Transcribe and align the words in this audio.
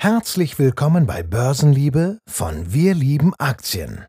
Herzlich 0.00 0.60
willkommen 0.60 1.08
bei 1.08 1.24
Börsenliebe 1.24 2.20
von 2.28 2.72
Wir 2.72 2.94
lieben 2.94 3.34
Aktien, 3.36 4.06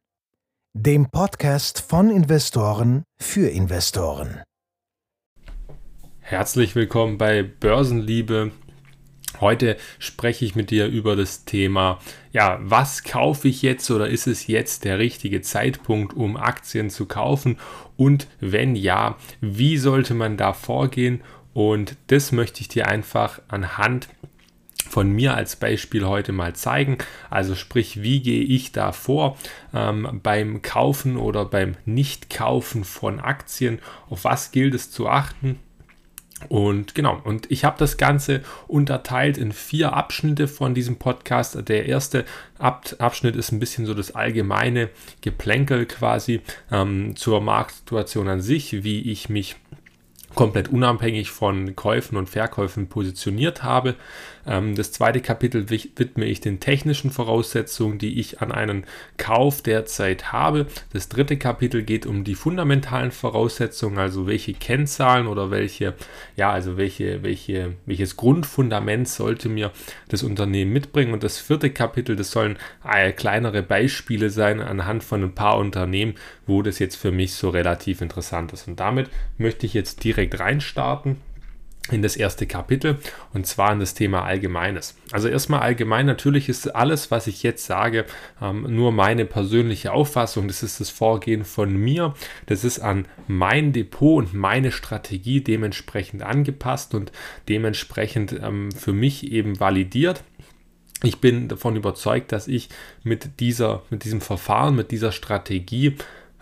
dem 0.75 1.09
Podcast 1.09 1.81
von 1.81 2.11
Investoren 2.11 3.05
für 3.19 3.49
Investoren. 3.49 4.43
Herzlich 6.19 6.75
willkommen 6.75 7.17
bei 7.17 7.41
Börsenliebe. 7.41 8.51
Heute 9.41 9.77
spreche 9.97 10.45
ich 10.45 10.53
mit 10.53 10.69
dir 10.69 10.85
über 10.85 11.15
das 11.15 11.45
Thema, 11.45 11.97
ja, 12.31 12.59
was 12.61 13.03
kaufe 13.03 13.47
ich 13.47 13.63
jetzt 13.63 13.89
oder 13.89 14.09
ist 14.09 14.27
es 14.27 14.45
jetzt 14.45 14.85
der 14.85 14.99
richtige 14.99 15.41
Zeitpunkt, 15.41 16.13
um 16.15 16.37
Aktien 16.37 16.91
zu 16.91 17.07
kaufen? 17.07 17.57
Und 17.97 18.27
wenn 18.39 18.75
ja, 18.75 19.17
wie 19.41 19.79
sollte 19.79 20.13
man 20.13 20.37
da 20.37 20.53
vorgehen? 20.53 21.21
Und 21.55 21.95
das 22.05 22.31
möchte 22.31 22.61
ich 22.61 22.67
dir 22.67 22.87
einfach 22.87 23.41
anhand 23.47 24.07
von 24.89 25.11
mir 25.11 25.35
als 25.35 25.55
Beispiel 25.55 26.05
heute 26.05 26.31
mal 26.31 26.55
zeigen. 26.55 26.97
Also 27.29 27.55
sprich, 27.55 28.01
wie 28.01 28.21
gehe 28.21 28.43
ich 28.43 28.71
da 28.71 28.91
vor 28.91 29.37
ähm, 29.73 30.19
beim 30.23 30.61
Kaufen 30.61 31.17
oder 31.17 31.45
beim 31.45 31.75
Nicht-Kaufen 31.85 32.83
von 32.83 33.19
Aktien? 33.19 33.79
Auf 34.09 34.23
was 34.23 34.51
gilt 34.51 34.73
es 34.73 34.91
zu 34.91 35.07
achten? 35.07 35.59
Und 36.47 36.95
genau, 36.95 37.19
und 37.25 37.51
ich 37.51 37.65
habe 37.65 37.77
das 37.77 37.97
Ganze 37.97 38.41
unterteilt 38.67 39.37
in 39.37 39.51
vier 39.51 39.93
Abschnitte 39.93 40.47
von 40.47 40.73
diesem 40.73 40.95
Podcast. 40.95 41.67
Der 41.67 41.85
erste 41.85 42.23
Ab 42.57 42.95
Abschnitt 42.97 43.35
ist 43.35 43.51
ein 43.51 43.59
bisschen 43.59 43.85
so 43.85 43.93
das 43.93 44.15
allgemeine 44.15 44.89
Geplänkel 45.21 45.85
quasi 45.85 46.41
ähm, 46.71 47.15
zur 47.17 47.41
Marktsituation 47.41 48.29
an 48.29 48.41
sich, 48.41 48.83
wie 48.83 49.11
ich 49.11 49.27
mich 49.27 49.57
komplett 50.35 50.69
unabhängig 50.69 51.31
von 51.31 51.75
Käufen 51.75 52.15
und 52.15 52.29
Verkäufen 52.29 52.87
positioniert 52.87 53.63
habe. 53.63 53.95
Ähm, 54.45 54.75
das 54.75 54.91
zweite 54.91 55.21
Kapitel 55.21 55.69
widme 55.69 56.25
ich 56.25 56.41
den 56.41 56.59
technischen 56.59 57.11
Voraussetzungen, 57.11 57.97
die 57.97 58.19
ich 58.19 58.41
an 58.41 58.51
einen 58.51 58.85
Kauf 59.17 59.61
derzeit 59.61 60.31
habe. 60.31 60.67
Das 60.93 61.09
dritte 61.09 61.37
Kapitel 61.37 61.83
geht 61.83 62.05
um 62.05 62.23
die 62.23 62.35
fundamentalen 62.35 63.11
Voraussetzungen, 63.11 63.97
also 63.97 64.27
welche 64.27 64.53
Kennzahlen 64.53 65.27
oder 65.27 65.51
welche, 65.51 65.95
ja, 66.35 66.51
also 66.51 66.77
welche, 66.77 67.23
welche, 67.23 67.73
welches 67.85 68.15
Grundfundament 68.15 69.07
sollte 69.07 69.49
mir 69.49 69.71
das 70.09 70.23
Unternehmen 70.23 70.71
mitbringen. 70.71 71.13
Und 71.13 71.23
das 71.23 71.39
vierte 71.39 71.69
Kapitel, 71.71 72.15
das 72.15 72.31
sollen 72.31 72.57
äh, 72.87 73.11
kleinere 73.11 73.63
Beispiele 73.63 74.29
sein 74.29 74.61
anhand 74.61 75.03
von 75.03 75.23
ein 75.23 75.35
paar 75.35 75.57
Unternehmen, 75.57 76.15
wo 76.45 76.61
das 76.61 76.79
jetzt 76.79 76.95
für 76.95 77.11
mich 77.11 77.33
so 77.33 77.49
relativ 77.49 78.01
interessant 78.01 78.53
ist. 78.53 78.67
Und 78.67 78.79
damit 78.79 79.09
möchte 79.37 79.65
ich 79.65 79.73
jetzt 79.73 80.03
direkt 80.03 80.18
reinstarten 80.27 81.17
in 81.91 82.01
das 82.01 82.15
erste 82.15 82.45
Kapitel 82.45 82.99
und 83.33 83.47
zwar 83.47 83.73
in 83.73 83.79
das 83.79 83.93
Thema 83.93 84.23
Allgemeines. 84.23 84.95
Also 85.11 85.27
erstmal 85.27 85.61
allgemein, 85.61 86.05
natürlich 86.05 86.49
ist 86.49 86.67
alles, 86.75 87.11
was 87.11 87.27
ich 87.27 87.43
jetzt 87.43 87.65
sage, 87.65 88.05
ähm, 88.41 88.65
nur 88.75 88.91
meine 88.91 89.25
persönliche 89.25 89.91
Auffassung. 89.91 90.47
Das 90.47 90.63
ist 90.63 90.79
das 90.79 90.89
Vorgehen 90.89 91.45
von 91.45 91.75
mir. 91.75 92.13
Das 92.45 92.63
ist 92.63 92.79
an 92.79 93.05
mein 93.27 93.73
Depot 93.73 94.23
und 94.23 94.33
meine 94.33 94.71
Strategie 94.71 95.41
dementsprechend 95.41 96.21
angepasst 96.21 96.93
und 96.93 97.11
dementsprechend 97.47 98.33
ähm, 98.41 98.71
für 98.71 98.93
mich 98.93 99.31
eben 99.31 99.59
validiert. 99.59 100.23
Ich 101.01 101.19
bin 101.21 101.47
davon 101.47 101.77
überzeugt, 101.77 102.33
dass 102.33 102.49
ich 102.49 102.67
mit, 103.03 103.39
dieser, 103.39 103.83
mit 103.89 104.03
diesem 104.03 104.19
Verfahren, 104.19 104.75
mit 104.75 104.91
dieser 104.91 105.13
Strategie 105.13 105.95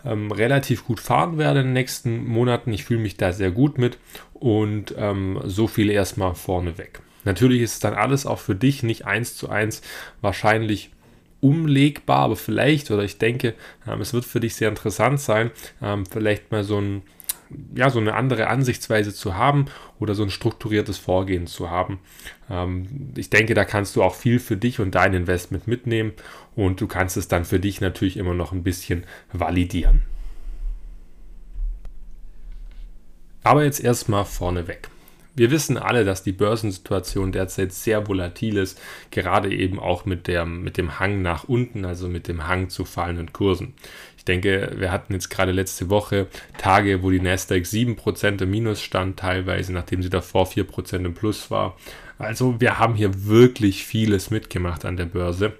ähm, 0.04 0.30
relativ 0.32 0.84
gut 0.84 1.00
fahren 1.00 1.38
werde 1.38 1.60
in 1.60 1.66
den 1.66 1.72
nächsten 1.72 2.26
Monaten. 2.26 2.72
Ich 2.72 2.84
fühle 2.84 3.00
mich 3.00 3.16
da 3.16 3.32
sehr 3.32 3.50
gut 3.50 3.78
mit 3.78 3.98
und 4.34 4.94
ähm, 4.96 5.40
so 5.44 5.66
viel 5.66 5.90
erstmal 5.90 6.34
vorneweg. 6.34 7.00
Natürlich 7.24 7.62
ist 7.62 7.84
dann 7.84 7.94
alles 7.94 8.26
auch 8.26 8.38
für 8.38 8.54
dich 8.54 8.82
nicht 8.82 9.06
eins 9.06 9.36
zu 9.36 9.48
eins 9.48 9.82
wahrscheinlich 10.20 10.90
umlegbar, 11.40 12.20
aber 12.20 12.36
vielleicht 12.36 12.90
oder 12.90 13.04
ich 13.04 13.18
denke, 13.18 13.54
ähm, 13.86 14.00
es 14.00 14.12
wird 14.12 14.24
für 14.24 14.40
dich 14.40 14.54
sehr 14.54 14.68
interessant 14.68 15.20
sein, 15.20 15.50
ähm, 15.82 16.06
vielleicht 16.06 16.50
mal 16.50 16.64
so 16.64 16.80
ein 16.80 17.02
ja, 17.74 17.90
so 17.90 17.98
eine 17.98 18.14
andere 18.14 18.48
Ansichtsweise 18.48 19.14
zu 19.14 19.34
haben 19.34 19.66
oder 19.98 20.14
so 20.14 20.22
ein 20.22 20.30
strukturiertes 20.30 20.98
Vorgehen 20.98 21.46
zu 21.46 21.70
haben. 21.70 22.00
Ähm, 22.50 23.12
ich 23.16 23.30
denke, 23.30 23.54
da 23.54 23.64
kannst 23.64 23.96
du 23.96 24.02
auch 24.02 24.14
viel 24.14 24.38
für 24.38 24.56
dich 24.56 24.80
und 24.80 24.94
dein 24.94 25.14
Investment 25.14 25.66
mitnehmen 25.66 26.12
und 26.54 26.80
du 26.80 26.86
kannst 26.86 27.16
es 27.16 27.28
dann 27.28 27.44
für 27.44 27.60
dich 27.60 27.80
natürlich 27.80 28.16
immer 28.16 28.34
noch 28.34 28.52
ein 28.52 28.62
bisschen 28.62 29.04
validieren. 29.32 30.02
Aber 33.42 33.64
jetzt 33.64 33.82
erstmal 33.82 34.24
vorneweg. 34.24 34.90
Wir 35.38 35.52
wissen 35.52 35.78
alle, 35.78 36.04
dass 36.04 36.24
die 36.24 36.32
Börsensituation 36.32 37.30
derzeit 37.30 37.72
sehr 37.72 38.08
volatil 38.08 38.56
ist, 38.56 38.76
gerade 39.12 39.54
eben 39.54 39.78
auch 39.78 40.04
mit, 40.04 40.26
der, 40.26 40.44
mit 40.44 40.76
dem 40.76 40.98
Hang 40.98 41.22
nach 41.22 41.44
unten, 41.44 41.84
also 41.84 42.08
mit 42.08 42.26
dem 42.26 42.48
Hang 42.48 42.70
zu 42.70 42.84
fallenden 42.84 43.32
Kursen. 43.32 43.74
Ich 44.16 44.24
denke, 44.24 44.72
wir 44.78 44.90
hatten 44.90 45.12
jetzt 45.12 45.28
gerade 45.28 45.52
letzte 45.52 45.90
Woche 45.90 46.26
Tage, 46.58 47.04
wo 47.04 47.10
die 47.10 47.20
Nasdaq 47.20 47.62
7% 47.62 48.42
im 48.42 48.50
Minus 48.50 48.82
stand, 48.82 49.16
teilweise, 49.16 49.72
nachdem 49.72 50.02
sie 50.02 50.10
davor 50.10 50.48
4% 50.48 51.04
im 51.04 51.14
Plus 51.14 51.52
war. 51.52 51.76
Also 52.18 52.60
wir 52.60 52.80
haben 52.80 52.96
hier 52.96 53.26
wirklich 53.26 53.84
vieles 53.84 54.30
mitgemacht 54.30 54.84
an 54.84 54.96
der 54.96 55.06
Börse. 55.06 55.52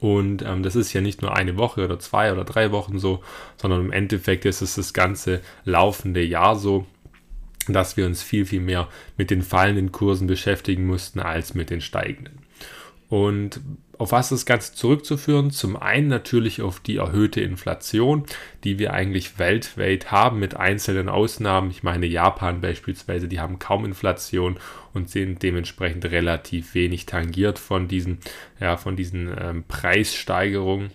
Und 0.00 0.42
ähm, 0.42 0.64
das 0.64 0.74
ist 0.74 0.92
ja 0.92 1.00
nicht 1.00 1.22
nur 1.22 1.36
eine 1.36 1.56
Woche 1.56 1.84
oder 1.84 2.00
zwei 2.00 2.32
oder 2.32 2.44
drei 2.44 2.72
Wochen 2.72 2.98
so, 2.98 3.22
sondern 3.56 3.80
im 3.80 3.92
Endeffekt 3.92 4.44
ist 4.44 4.60
es 4.60 4.74
das 4.74 4.92
ganze 4.92 5.40
laufende 5.64 6.22
Jahr 6.22 6.56
so 6.56 6.84
dass 7.72 7.96
wir 7.96 8.06
uns 8.06 8.22
viel, 8.22 8.46
viel 8.46 8.60
mehr 8.60 8.88
mit 9.16 9.30
den 9.30 9.42
fallenden 9.42 9.92
Kursen 9.92 10.26
beschäftigen 10.26 10.86
mussten 10.86 11.20
als 11.20 11.54
mit 11.54 11.70
den 11.70 11.80
steigenden. 11.80 12.40
Und 13.08 13.60
auf 13.96 14.12
was 14.12 14.26
ist 14.26 14.42
das 14.42 14.46
Ganze 14.46 14.74
zurückzuführen? 14.74 15.50
Zum 15.50 15.76
einen 15.76 16.08
natürlich 16.08 16.62
auf 16.62 16.78
die 16.78 16.96
erhöhte 16.96 17.40
Inflation, 17.40 18.24
die 18.64 18.78
wir 18.78 18.92
eigentlich 18.92 19.38
weltweit 19.38 20.12
haben, 20.12 20.38
mit 20.38 20.56
einzelnen 20.56 21.08
Ausnahmen. 21.08 21.70
Ich 21.70 21.82
meine, 21.82 22.06
Japan 22.06 22.60
beispielsweise, 22.60 23.26
die 23.26 23.40
haben 23.40 23.58
kaum 23.58 23.84
Inflation 23.84 24.58
und 24.92 25.10
sind 25.10 25.42
dementsprechend 25.42 26.04
relativ 26.04 26.74
wenig 26.74 27.06
tangiert 27.06 27.58
von 27.58 27.88
diesen, 27.88 28.18
ja, 28.60 28.76
von 28.76 28.94
diesen 28.94 29.34
ähm, 29.36 29.64
Preissteigerungen. 29.66 30.90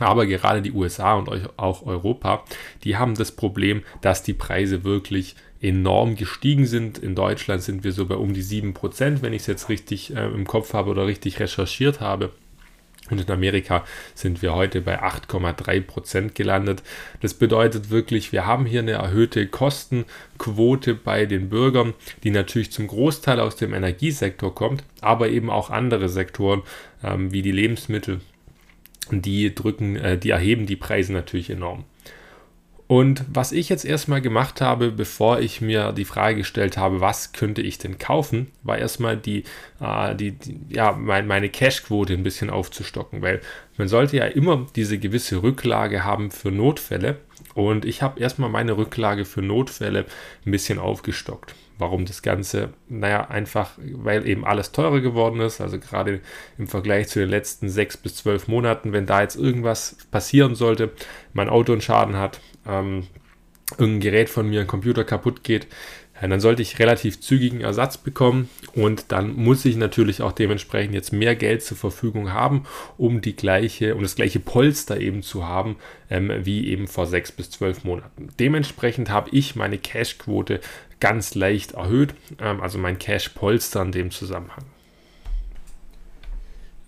Aber 0.00 0.26
gerade 0.26 0.62
die 0.62 0.72
USA 0.72 1.14
und 1.14 1.28
auch 1.56 1.86
Europa, 1.86 2.44
die 2.84 2.96
haben 2.96 3.14
das 3.14 3.32
Problem, 3.32 3.82
dass 4.00 4.22
die 4.22 4.34
Preise 4.34 4.84
wirklich 4.84 5.34
enorm 5.60 6.16
gestiegen 6.16 6.66
sind. 6.66 6.98
In 6.98 7.14
Deutschland 7.14 7.62
sind 7.62 7.84
wir 7.84 7.92
so 7.92 8.06
bei 8.06 8.14
um 8.14 8.32
die 8.32 8.44
7%, 8.44 9.22
wenn 9.22 9.32
ich 9.32 9.42
es 9.42 9.46
jetzt 9.46 9.68
richtig 9.68 10.14
äh, 10.14 10.26
im 10.26 10.46
Kopf 10.46 10.72
habe 10.72 10.90
oder 10.90 11.06
richtig 11.06 11.40
recherchiert 11.40 12.00
habe. 12.00 12.32
Und 13.10 13.20
in 13.20 13.30
Amerika 13.30 13.84
sind 14.14 14.42
wir 14.42 14.54
heute 14.54 14.80
bei 14.80 15.02
8,3% 15.02 16.34
gelandet. 16.34 16.82
Das 17.20 17.34
bedeutet 17.34 17.90
wirklich, 17.90 18.32
wir 18.32 18.46
haben 18.46 18.66
hier 18.66 18.80
eine 18.80 18.92
erhöhte 18.92 19.46
Kostenquote 19.46 20.94
bei 20.94 21.26
den 21.26 21.48
Bürgern, 21.48 21.94
die 22.22 22.30
natürlich 22.30 22.70
zum 22.70 22.86
Großteil 22.86 23.40
aus 23.40 23.56
dem 23.56 23.72
Energiesektor 23.72 24.54
kommt, 24.54 24.84
aber 25.00 25.28
eben 25.28 25.50
auch 25.50 25.70
andere 25.70 26.08
Sektoren 26.08 26.62
ähm, 27.02 27.32
wie 27.32 27.42
die 27.42 27.52
Lebensmittel, 27.52 28.20
die 29.10 29.54
drücken, 29.54 29.96
äh, 29.96 30.18
die 30.18 30.30
erheben 30.30 30.66
die 30.66 30.76
Preise 30.76 31.12
natürlich 31.12 31.50
enorm. 31.50 31.84
Und 32.88 33.26
was 33.28 33.52
ich 33.52 33.68
jetzt 33.68 33.84
erstmal 33.84 34.22
gemacht 34.22 34.62
habe, 34.62 34.90
bevor 34.90 35.40
ich 35.40 35.60
mir 35.60 35.92
die 35.92 36.06
Frage 36.06 36.38
gestellt 36.38 36.78
habe, 36.78 37.02
was 37.02 37.32
könnte 37.32 37.60
ich 37.60 37.76
denn 37.76 37.98
kaufen, 37.98 38.50
war 38.62 38.78
erstmal 38.78 39.18
die, 39.18 39.44
äh, 39.78 40.14
die, 40.16 40.32
die, 40.32 40.58
ja, 40.70 40.92
mein, 40.92 41.26
meine 41.26 41.50
Cashquote 41.50 42.14
ein 42.14 42.22
bisschen 42.22 42.48
aufzustocken, 42.48 43.20
weil 43.20 43.42
man 43.76 43.88
sollte 43.88 44.16
ja 44.16 44.24
immer 44.24 44.66
diese 44.74 44.98
gewisse 44.98 45.42
Rücklage 45.42 46.02
haben 46.02 46.30
für 46.30 46.50
Notfälle. 46.50 47.18
Und 47.54 47.84
ich 47.84 48.00
habe 48.00 48.20
erstmal 48.20 48.48
meine 48.48 48.78
Rücklage 48.78 49.26
für 49.26 49.42
Notfälle 49.42 50.06
ein 50.46 50.50
bisschen 50.50 50.78
aufgestockt. 50.78 51.54
Warum 51.78 52.04
das 52.04 52.22
Ganze? 52.22 52.70
Naja, 52.88 53.28
einfach, 53.28 53.70
weil 53.78 54.26
eben 54.26 54.44
alles 54.44 54.72
teurer 54.72 55.00
geworden 55.00 55.40
ist. 55.40 55.60
Also 55.60 55.78
gerade 55.78 56.20
im 56.58 56.66
Vergleich 56.66 57.08
zu 57.08 57.20
den 57.20 57.28
letzten 57.28 57.68
sechs 57.68 57.96
bis 57.96 58.16
zwölf 58.16 58.48
Monaten, 58.48 58.92
wenn 58.92 59.06
da 59.06 59.22
jetzt 59.22 59.36
irgendwas 59.36 59.96
passieren 60.10 60.56
sollte, 60.56 60.90
mein 61.32 61.48
Auto 61.48 61.72
einen 61.72 61.80
Schaden 61.80 62.16
hat, 62.16 62.40
ähm, 62.66 63.06
irgendein 63.78 64.00
Gerät 64.00 64.28
von 64.28 64.48
mir, 64.48 64.62
ein 64.62 64.66
Computer 64.66 65.04
kaputt 65.04 65.44
geht, 65.44 65.68
dann 66.20 66.40
sollte 66.40 66.62
ich 66.62 66.78
relativ 66.78 67.20
zügigen 67.20 67.60
Ersatz 67.60 67.96
bekommen 67.96 68.48
und 68.74 69.12
dann 69.12 69.34
muss 69.34 69.64
ich 69.64 69.76
natürlich 69.76 70.22
auch 70.22 70.32
dementsprechend 70.32 70.94
jetzt 70.94 71.12
mehr 71.12 71.36
Geld 71.36 71.62
zur 71.62 71.76
Verfügung 71.76 72.32
haben, 72.32 72.64
um 72.96 73.20
die 73.20 73.36
gleiche, 73.36 73.94
um 73.94 74.02
das 74.02 74.16
gleiche 74.16 74.40
Polster 74.40 75.00
eben 75.00 75.22
zu 75.22 75.46
haben, 75.46 75.76
ähm, 76.10 76.32
wie 76.42 76.68
eben 76.68 76.88
vor 76.88 77.06
sechs 77.06 77.30
bis 77.30 77.50
zwölf 77.50 77.84
Monaten. 77.84 78.28
Dementsprechend 78.38 79.10
habe 79.10 79.30
ich 79.30 79.56
meine 79.56 79.78
Cash-Quote 79.78 80.60
ganz 81.00 81.34
leicht 81.34 81.72
erhöht, 81.72 82.14
ähm, 82.40 82.60
also 82.60 82.78
mein 82.78 82.98
Cash-Polster 82.98 83.82
in 83.82 83.92
dem 83.92 84.10
Zusammenhang 84.10 84.64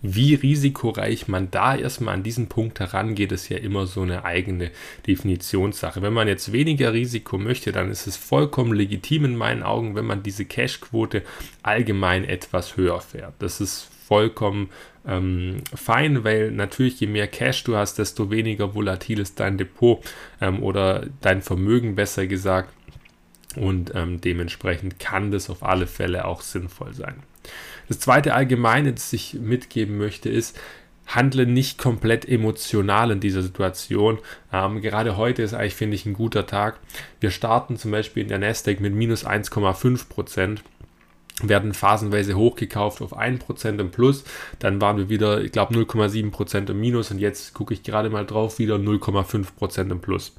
wie 0.01 0.33
risikoreich 0.33 1.27
man 1.27 1.51
da 1.51 1.75
erstmal 1.75 2.15
an 2.15 2.23
diesen 2.23 2.47
Punkt 2.47 2.79
herangeht, 2.79 3.31
ist 3.31 3.49
ja 3.49 3.57
immer 3.57 3.85
so 3.85 4.01
eine 4.01 4.25
eigene 4.25 4.71
Definitionssache. 5.05 6.01
Wenn 6.01 6.13
man 6.13 6.27
jetzt 6.27 6.51
weniger 6.51 6.93
Risiko 6.93 7.37
möchte, 7.37 7.71
dann 7.71 7.91
ist 7.91 8.07
es 8.07 8.17
vollkommen 8.17 8.73
legitim 8.73 9.25
in 9.25 9.35
meinen 9.35 9.63
Augen, 9.63 9.95
wenn 9.95 10.05
man 10.05 10.23
diese 10.23 10.45
Cashquote 10.45 11.21
allgemein 11.61 12.23
etwas 12.23 12.77
höher 12.77 12.99
fährt. 12.99 13.33
Das 13.39 13.61
ist 13.61 13.89
vollkommen 14.07 14.69
ähm, 15.07 15.57
fein, 15.73 16.23
weil 16.23 16.51
natürlich 16.51 16.99
je 16.99 17.07
mehr 17.07 17.27
Cash 17.27 17.63
du 17.63 17.75
hast, 17.75 17.97
desto 17.97 18.29
weniger 18.29 18.75
volatil 18.75 19.19
ist 19.19 19.39
dein 19.39 19.57
Depot 19.57 20.03
ähm, 20.41 20.61
oder 20.63 21.05
dein 21.21 21.41
Vermögen 21.41 21.95
besser 21.95 22.27
gesagt. 22.27 22.73
Und 23.55 23.91
ähm, 23.95 24.21
dementsprechend 24.21 24.99
kann 24.99 25.31
das 25.31 25.49
auf 25.49 25.63
alle 25.63 25.87
Fälle 25.87 26.25
auch 26.25 26.41
sinnvoll 26.41 26.93
sein. 26.93 27.15
Das 27.87 27.99
zweite 27.99 28.33
Allgemeine, 28.33 28.93
das 28.93 29.11
ich 29.11 29.33
mitgeben 29.33 29.97
möchte, 29.97 30.29
ist, 30.29 30.57
handle 31.07 31.45
nicht 31.45 31.77
komplett 31.77 32.27
emotional 32.27 33.11
in 33.11 33.19
dieser 33.19 33.41
Situation. 33.41 34.19
Ähm, 34.53 34.81
gerade 34.81 35.17
heute 35.17 35.43
ist 35.43 35.53
eigentlich, 35.53 35.75
finde 35.75 35.95
ich, 35.95 36.05
ein 36.05 36.13
guter 36.13 36.45
Tag. 36.45 36.79
Wir 37.19 37.31
starten 37.31 37.77
zum 37.77 37.91
Beispiel 37.91 38.23
in 38.23 38.29
der 38.29 38.39
Nasdaq 38.39 38.79
mit 38.79 38.93
minus 38.93 39.25
1,5 39.25 40.07
Prozent 40.07 40.63
werden 41.43 41.73
phasenweise 41.73 42.35
hochgekauft 42.35 43.01
auf 43.01 43.17
1% 43.17 43.79
im 43.79 43.91
Plus. 43.91 44.23
Dann 44.59 44.79
waren 44.79 44.97
wir 44.97 45.09
wieder, 45.09 45.41
ich 45.41 45.51
glaube, 45.51 45.73
0,7% 45.73 46.69
im 46.69 46.79
Minus 46.79 47.11
und 47.11 47.19
jetzt 47.19 47.53
gucke 47.53 47.73
ich 47.73 47.83
gerade 47.83 48.09
mal 48.09 48.25
drauf, 48.25 48.59
wieder 48.59 48.75
0,5% 48.75 49.91
im 49.91 49.99
Plus. 50.01 50.33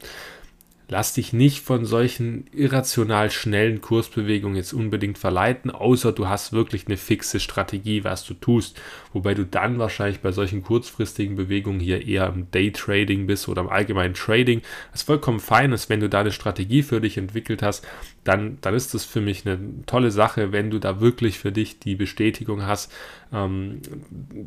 Lass 0.89 1.15
dich 1.15 1.33
nicht 1.33 1.61
von 1.61 1.85
solchen 1.87 2.45
irrational 2.53 3.31
schnellen 3.31 3.81
Kursbewegungen 3.81 4.57
jetzt 4.57 4.75
unbedingt 4.75 5.17
verleiten, 5.17 5.71
außer 5.71 6.13
du 6.13 6.29
hast 6.29 6.53
wirklich 6.53 6.87
eine 6.87 6.97
fixe 6.97 7.41
Strategie, 7.41 8.05
was 8.05 8.25
du 8.25 8.35
tust. 8.35 8.79
Wobei 9.13 9.35
du 9.35 9.47
dann 9.47 9.79
wahrscheinlich 9.79 10.21
bei 10.21 10.33
solchen 10.33 10.63
kurzfristigen 10.63 11.37
Bewegungen 11.37 11.81
hier 11.81 12.07
eher 12.07 12.27
im 12.27 12.51
Daytrading 12.51 13.27
bist 13.27 13.49
oder 13.49 13.63
im 13.63 13.69
allgemeinen 13.69 14.15
Trading. 14.15 14.61
Ist 14.93 15.05
vollkommen 15.05 15.41
fein 15.41 15.73
ist, 15.73 15.89
wenn 15.89 16.01
du 16.01 16.09
da 16.09 16.21
eine 16.21 16.33
Strategie 16.33 16.83
für 16.83 17.01
dich 17.01 17.17
entwickelt 17.17 17.63
hast, 17.63 17.87
dann, 18.25 18.59
dann 18.61 18.75
ist 18.75 18.93
das 18.93 19.05
für 19.05 19.21
mich 19.21 19.47
eine 19.47 19.59
tolle 19.87 20.11
Sache, 20.11 20.53
wenn 20.53 20.71
du 20.71 20.79
da 20.79 21.01
wirklich 21.01 21.39
für 21.39 21.53
dich 21.53 21.79
die 21.79 21.95
Bestätigung 21.95 22.67
hast, 22.67 22.93
ähm, 23.33 23.81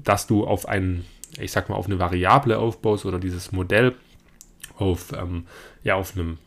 dass 0.03 0.27
du 0.27 0.45
auf 0.45 0.67
einen, 0.67 1.05
ich 1.39 1.51
sag 1.51 1.69
mal, 1.69 1.75
auf 1.75 1.87
eine 1.87 1.97
Variable 1.97 2.59
aufbaust 2.59 3.05
oder 3.05 3.19
dieses 3.19 3.51
Modell 3.51 3.95
auf, 4.77 5.11
ähm, 5.13 5.45
ja, 5.83 5.95
auf 5.95 6.15
einem 6.15 6.37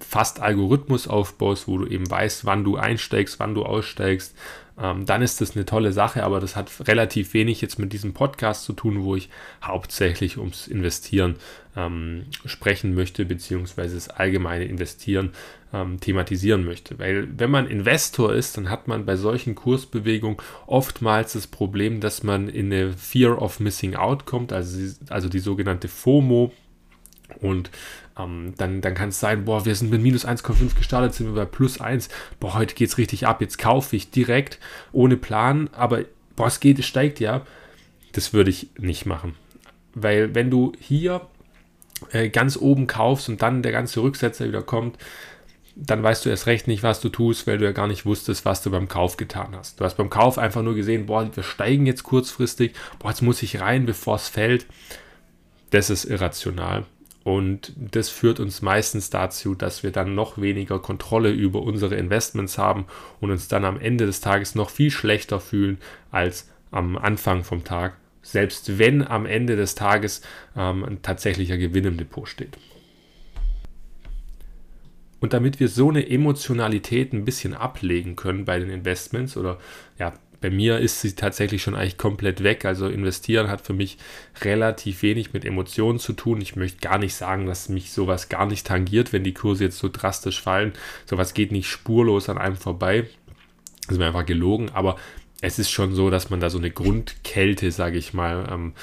fast 0.00 0.40
Algorithmus 0.40 1.06
aufbaust, 1.06 1.68
wo 1.68 1.78
du 1.78 1.86
eben 1.86 2.10
weißt, 2.10 2.44
wann 2.44 2.64
du 2.64 2.76
einsteigst, 2.76 3.38
wann 3.38 3.54
du 3.54 3.64
aussteigst, 3.64 4.34
ähm, 4.78 5.06
dann 5.06 5.22
ist 5.22 5.40
das 5.40 5.56
eine 5.56 5.64
tolle 5.64 5.92
Sache, 5.92 6.22
aber 6.22 6.40
das 6.40 6.54
hat 6.54 6.70
relativ 6.86 7.32
wenig 7.32 7.60
jetzt 7.60 7.78
mit 7.78 7.92
diesem 7.92 8.12
Podcast 8.12 8.64
zu 8.64 8.72
tun, 8.72 9.04
wo 9.04 9.16
ich 9.16 9.30
hauptsächlich 9.62 10.38
ums 10.38 10.66
Investieren 10.66 11.36
ähm, 11.76 12.24
sprechen 12.44 12.94
möchte, 12.94 13.24
beziehungsweise 13.24 13.94
das 13.94 14.10
allgemeine 14.10 14.64
Investieren 14.64 15.30
ähm, 15.72 15.98
thematisieren 16.00 16.64
möchte. 16.64 16.98
Weil 16.98 17.26
wenn 17.38 17.50
man 17.50 17.66
Investor 17.66 18.34
ist, 18.34 18.56
dann 18.58 18.68
hat 18.68 18.86
man 18.86 19.06
bei 19.06 19.16
solchen 19.16 19.54
Kursbewegungen 19.54 20.36
oftmals 20.66 21.32
das 21.32 21.46
Problem, 21.46 22.00
dass 22.00 22.22
man 22.22 22.48
in 22.48 22.72
eine 22.72 22.92
Fear 22.92 23.40
of 23.40 23.60
Missing 23.60 23.94
Out 23.94 24.26
kommt, 24.26 24.52
also, 24.52 24.78
also 25.08 25.28
die 25.30 25.38
sogenannte 25.38 25.88
FOMO, 25.88 26.52
und 27.40 27.70
ähm, 28.18 28.54
dann, 28.56 28.80
dann 28.80 28.94
kann 28.94 29.10
es 29.10 29.20
sein, 29.20 29.44
boah, 29.44 29.64
wir 29.64 29.74
sind 29.74 29.90
mit 29.90 30.00
minus 30.00 30.26
1,5 30.26 30.76
gestartet, 30.76 31.14
sind 31.14 31.26
wir 31.26 31.44
bei 31.44 31.50
plus 31.50 31.80
1. 31.80 32.08
Boah, 32.40 32.54
heute 32.54 32.74
geht 32.74 32.88
es 32.88 32.98
richtig 32.98 33.26
ab. 33.26 33.40
Jetzt 33.40 33.58
kaufe 33.58 33.94
ich 33.96 34.10
direkt 34.10 34.58
ohne 34.92 35.16
Plan, 35.16 35.68
aber 35.72 36.04
boah, 36.34 36.46
es 36.46 36.60
geht, 36.60 36.78
es 36.78 36.86
steigt 36.86 37.20
ja. 37.20 37.42
Das 38.12 38.32
würde 38.32 38.50
ich 38.50 38.70
nicht 38.78 39.06
machen. 39.06 39.34
Weil 39.94 40.34
wenn 40.34 40.50
du 40.50 40.72
hier 40.78 41.22
äh, 42.10 42.28
ganz 42.28 42.56
oben 42.56 42.86
kaufst 42.86 43.28
und 43.28 43.42
dann 43.42 43.62
der 43.62 43.72
ganze 43.72 44.00
Rücksetzer 44.02 44.46
wieder 44.48 44.62
kommt, 44.62 44.98
dann 45.74 46.02
weißt 46.02 46.24
du 46.24 46.30
erst 46.30 46.46
recht 46.46 46.68
nicht, 46.68 46.82
was 46.82 47.00
du 47.00 47.10
tust, 47.10 47.46
weil 47.46 47.58
du 47.58 47.66
ja 47.66 47.72
gar 47.72 47.86
nicht 47.86 48.06
wusstest, 48.06 48.46
was 48.46 48.62
du 48.62 48.70
beim 48.70 48.88
Kauf 48.88 49.18
getan 49.18 49.54
hast. 49.54 49.78
Du 49.78 49.84
hast 49.84 49.98
beim 49.98 50.08
Kauf 50.08 50.38
einfach 50.38 50.62
nur 50.62 50.74
gesehen, 50.74 51.04
boah, 51.04 51.28
wir 51.34 51.42
steigen 51.42 51.84
jetzt 51.84 52.02
kurzfristig, 52.02 52.74
boah, 52.98 53.10
jetzt 53.10 53.20
muss 53.20 53.42
ich 53.42 53.60
rein, 53.60 53.84
bevor 53.84 54.16
es 54.16 54.28
fällt. 54.28 54.66
Das 55.70 55.90
ist 55.90 56.06
irrational. 56.06 56.86
Und 57.26 57.72
das 57.76 58.08
führt 58.08 58.38
uns 58.38 58.62
meistens 58.62 59.10
dazu, 59.10 59.56
dass 59.56 59.82
wir 59.82 59.90
dann 59.90 60.14
noch 60.14 60.40
weniger 60.40 60.78
Kontrolle 60.78 61.32
über 61.32 61.60
unsere 61.60 61.96
Investments 61.96 62.56
haben 62.56 62.86
und 63.20 63.32
uns 63.32 63.48
dann 63.48 63.64
am 63.64 63.80
Ende 63.80 64.06
des 64.06 64.20
Tages 64.20 64.54
noch 64.54 64.70
viel 64.70 64.92
schlechter 64.92 65.40
fühlen 65.40 65.78
als 66.12 66.48
am 66.70 66.96
Anfang 66.96 67.42
vom 67.42 67.64
Tag, 67.64 67.96
selbst 68.22 68.78
wenn 68.78 69.04
am 69.04 69.26
Ende 69.26 69.56
des 69.56 69.74
Tages 69.74 70.22
ähm, 70.56 70.84
ein 70.84 71.02
tatsächlicher 71.02 71.58
Gewinn 71.58 71.86
im 71.86 71.96
Depot 71.96 72.28
steht. 72.28 72.58
Und 75.18 75.32
damit 75.32 75.58
wir 75.58 75.66
so 75.66 75.88
eine 75.88 76.08
Emotionalität 76.08 77.12
ein 77.12 77.24
bisschen 77.24 77.54
ablegen 77.54 78.14
können 78.14 78.44
bei 78.44 78.60
den 78.60 78.70
Investments 78.70 79.36
oder 79.36 79.58
ja, 79.98 80.12
bei 80.46 80.50
mir 80.50 80.78
ist 80.78 81.00
sie 81.00 81.16
tatsächlich 81.16 81.60
schon 81.60 81.74
eigentlich 81.74 81.98
komplett 81.98 82.44
weg. 82.44 82.64
Also 82.64 82.86
investieren 82.86 83.48
hat 83.48 83.62
für 83.62 83.72
mich 83.72 83.98
relativ 84.42 85.02
wenig 85.02 85.32
mit 85.32 85.44
Emotionen 85.44 85.98
zu 85.98 86.12
tun. 86.12 86.40
Ich 86.40 86.54
möchte 86.54 86.78
gar 86.78 86.98
nicht 86.98 87.16
sagen, 87.16 87.46
dass 87.46 87.68
mich 87.68 87.90
sowas 87.90 88.28
gar 88.28 88.46
nicht 88.46 88.64
tangiert, 88.64 89.12
wenn 89.12 89.24
die 89.24 89.34
Kurse 89.34 89.64
jetzt 89.64 89.78
so 89.78 89.88
drastisch 89.88 90.40
fallen. 90.40 90.72
Sowas 91.04 91.34
geht 91.34 91.50
nicht 91.50 91.66
spurlos 91.68 92.28
an 92.28 92.38
einem 92.38 92.54
vorbei. 92.54 93.08
Das 93.82 93.94
ist 93.94 93.98
mir 93.98 94.06
einfach 94.06 94.24
gelogen. 94.24 94.70
Aber 94.70 94.94
es 95.40 95.58
ist 95.58 95.72
schon 95.72 95.96
so, 95.96 96.10
dass 96.10 96.30
man 96.30 96.38
da 96.38 96.48
so 96.48 96.58
eine 96.58 96.70
Grundkälte, 96.70 97.72
sage 97.72 97.98
ich 97.98 98.14
mal, 98.14 98.46
ähm, 98.48 98.74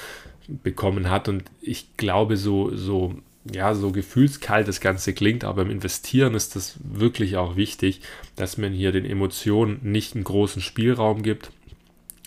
bekommen 0.62 1.08
hat. 1.08 1.30
Und 1.30 1.44
ich 1.62 1.96
glaube, 1.96 2.36
so, 2.36 2.76
so 2.76 3.14
ja, 3.52 3.74
so 3.74 3.92
gefühlskalt 3.92 4.68
das 4.68 4.80
Ganze 4.80 5.12
klingt, 5.12 5.44
aber 5.44 5.62
im 5.62 5.70
Investieren 5.70 6.34
ist 6.34 6.56
das 6.56 6.76
wirklich 6.82 7.36
auch 7.36 7.56
wichtig, 7.56 8.00
dass 8.36 8.56
man 8.56 8.72
hier 8.72 8.90
den 8.90 9.04
Emotionen 9.04 9.80
nicht 9.82 10.14
einen 10.14 10.24
großen 10.24 10.62
Spielraum 10.62 11.22
gibt, 11.22 11.50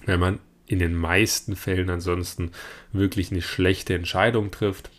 wenn 0.06 0.20
man 0.20 0.40
in 0.68 0.80
den 0.80 0.94
meisten 0.94 1.56
Fällen 1.56 1.90
ansonsten 1.90 2.52
wirklich 2.92 3.32
eine 3.32 3.42
schlechte 3.42 3.96
Entscheidung 3.96 4.52
trifft 4.52 4.92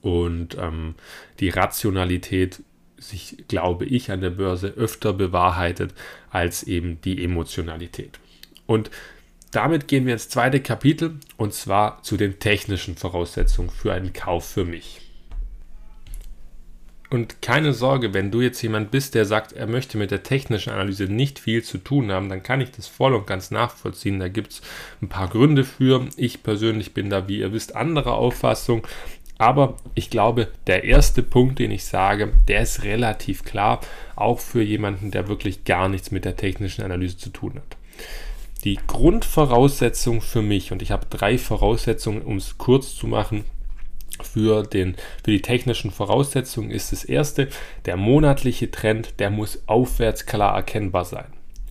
und 0.00 0.56
ähm, 0.58 0.94
die 1.40 1.50
Rationalität 1.50 2.62
sich, 2.96 3.44
glaube 3.48 3.84
ich, 3.84 4.10
an 4.10 4.20
der 4.20 4.30
Börse 4.30 4.68
öfter 4.68 5.12
bewahrheitet 5.12 5.92
als 6.30 6.62
eben 6.62 7.00
die 7.02 7.22
Emotionalität. 7.22 8.18
Und 8.66 8.90
damit 9.50 9.88
gehen 9.88 10.06
wir 10.06 10.12
ins 10.12 10.28
zweite 10.28 10.60
Kapitel 10.60 11.18
und 11.36 11.52
zwar 11.52 12.02
zu 12.02 12.16
den 12.16 12.38
technischen 12.38 12.96
Voraussetzungen 12.96 13.70
für 13.70 13.92
einen 13.92 14.12
Kauf 14.12 14.48
für 14.48 14.64
mich. 14.64 15.09
Und 17.10 17.42
keine 17.42 17.72
Sorge, 17.72 18.14
wenn 18.14 18.30
du 18.30 18.40
jetzt 18.40 18.62
jemand 18.62 18.92
bist, 18.92 19.16
der 19.16 19.24
sagt, 19.24 19.52
er 19.52 19.66
möchte 19.66 19.98
mit 19.98 20.12
der 20.12 20.22
technischen 20.22 20.72
Analyse 20.72 21.04
nicht 21.04 21.40
viel 21.40 21.64
zu 21.64 21.78
tun 21.78 22.12
haben, 22.12 22.28
dann 22.28 22.44
kann 22.44 22.60
ich 22.60 22.70
das 22.70 22.86
voll 22.86 23.14
und 23.14 23.26
ganz 23.26 23.50
nachvollziehen. 23.50 24.20
Da 24.20 24.28
gibt 24.28 24.52
es 24.52 24.62
ein 25.02 25.08
paar 25.08 25.26
Gründe 25.26 25.64
für. 25.64 26.06
Ich 26.16 26.44
persönlich 26.44 26.94
bin 26.94 27.10
da, 27.10 27.26
wie 27.26 27.40
ihr 27.40 27.52
wisst, 27.52 27.74
anderer 27.74 28.14
Auffassung. 28.14 28.86
Aber 29.38 29.76
ich 29.94 30.10
glaube, 30.10 30.48
der 30.68 30.84
erste 30.84 31.24
Punkt, 31.24 31.58
den 31.58 31.72
ich 31.72 31.84
sage, 31.84 32.32
der 32.46 32.62
ist 32.62 32.84
relativ 32.84 33.42
klar, 33.42 33.80
auch 34.14 34.38
für 34.38 34.62
jemanden, 34.62 35.10
der 35.10 35.26
wirklich 35.26 35.64
gar 35.64 35.88
nichts 35.88 36.12
mit 36.12 36.24
der 36.24 36.36
technischen 36.36 36.84
Analyse 36.84 37.16
zu 37.16 37.30
tun 37.30 37.54
hat. 37.56 37.76
Die 38.64 38.78
Grundvoraussetzung 38.86 40.20
für 40.20 40.42
mich, 40.42 40.70
und 40.70 40.82
ich 40.82 40.90
habe 40.90 41.06
drei 41.08 41.38
Voraussetzungen, 41.38 42.22
um 42.22 42.36
es 42.36 42.58
kurz 42.58 42.94
zu 42.94 43.06
machen, 43.06 43.44
für, 44.24 44.62
den, 44.62 44.96
für 45.24 45.30
die 45.30 45.42
technischen 45.42 45.90
Voraussetzungen 45.90 46.70
ist 46.70 46.92
das 46.92 47.04
erste, 47.04 47.48
der 47.84 47.96
monatliche 47.96 48.70
Trend, 48.70 49.18
der 49.18 49.30
muss 49.30 49.62
aufwärts 49.66 50.26
klar 50.26 50.54
erkennbar 50.54 51.04
sein. 51.04 51.26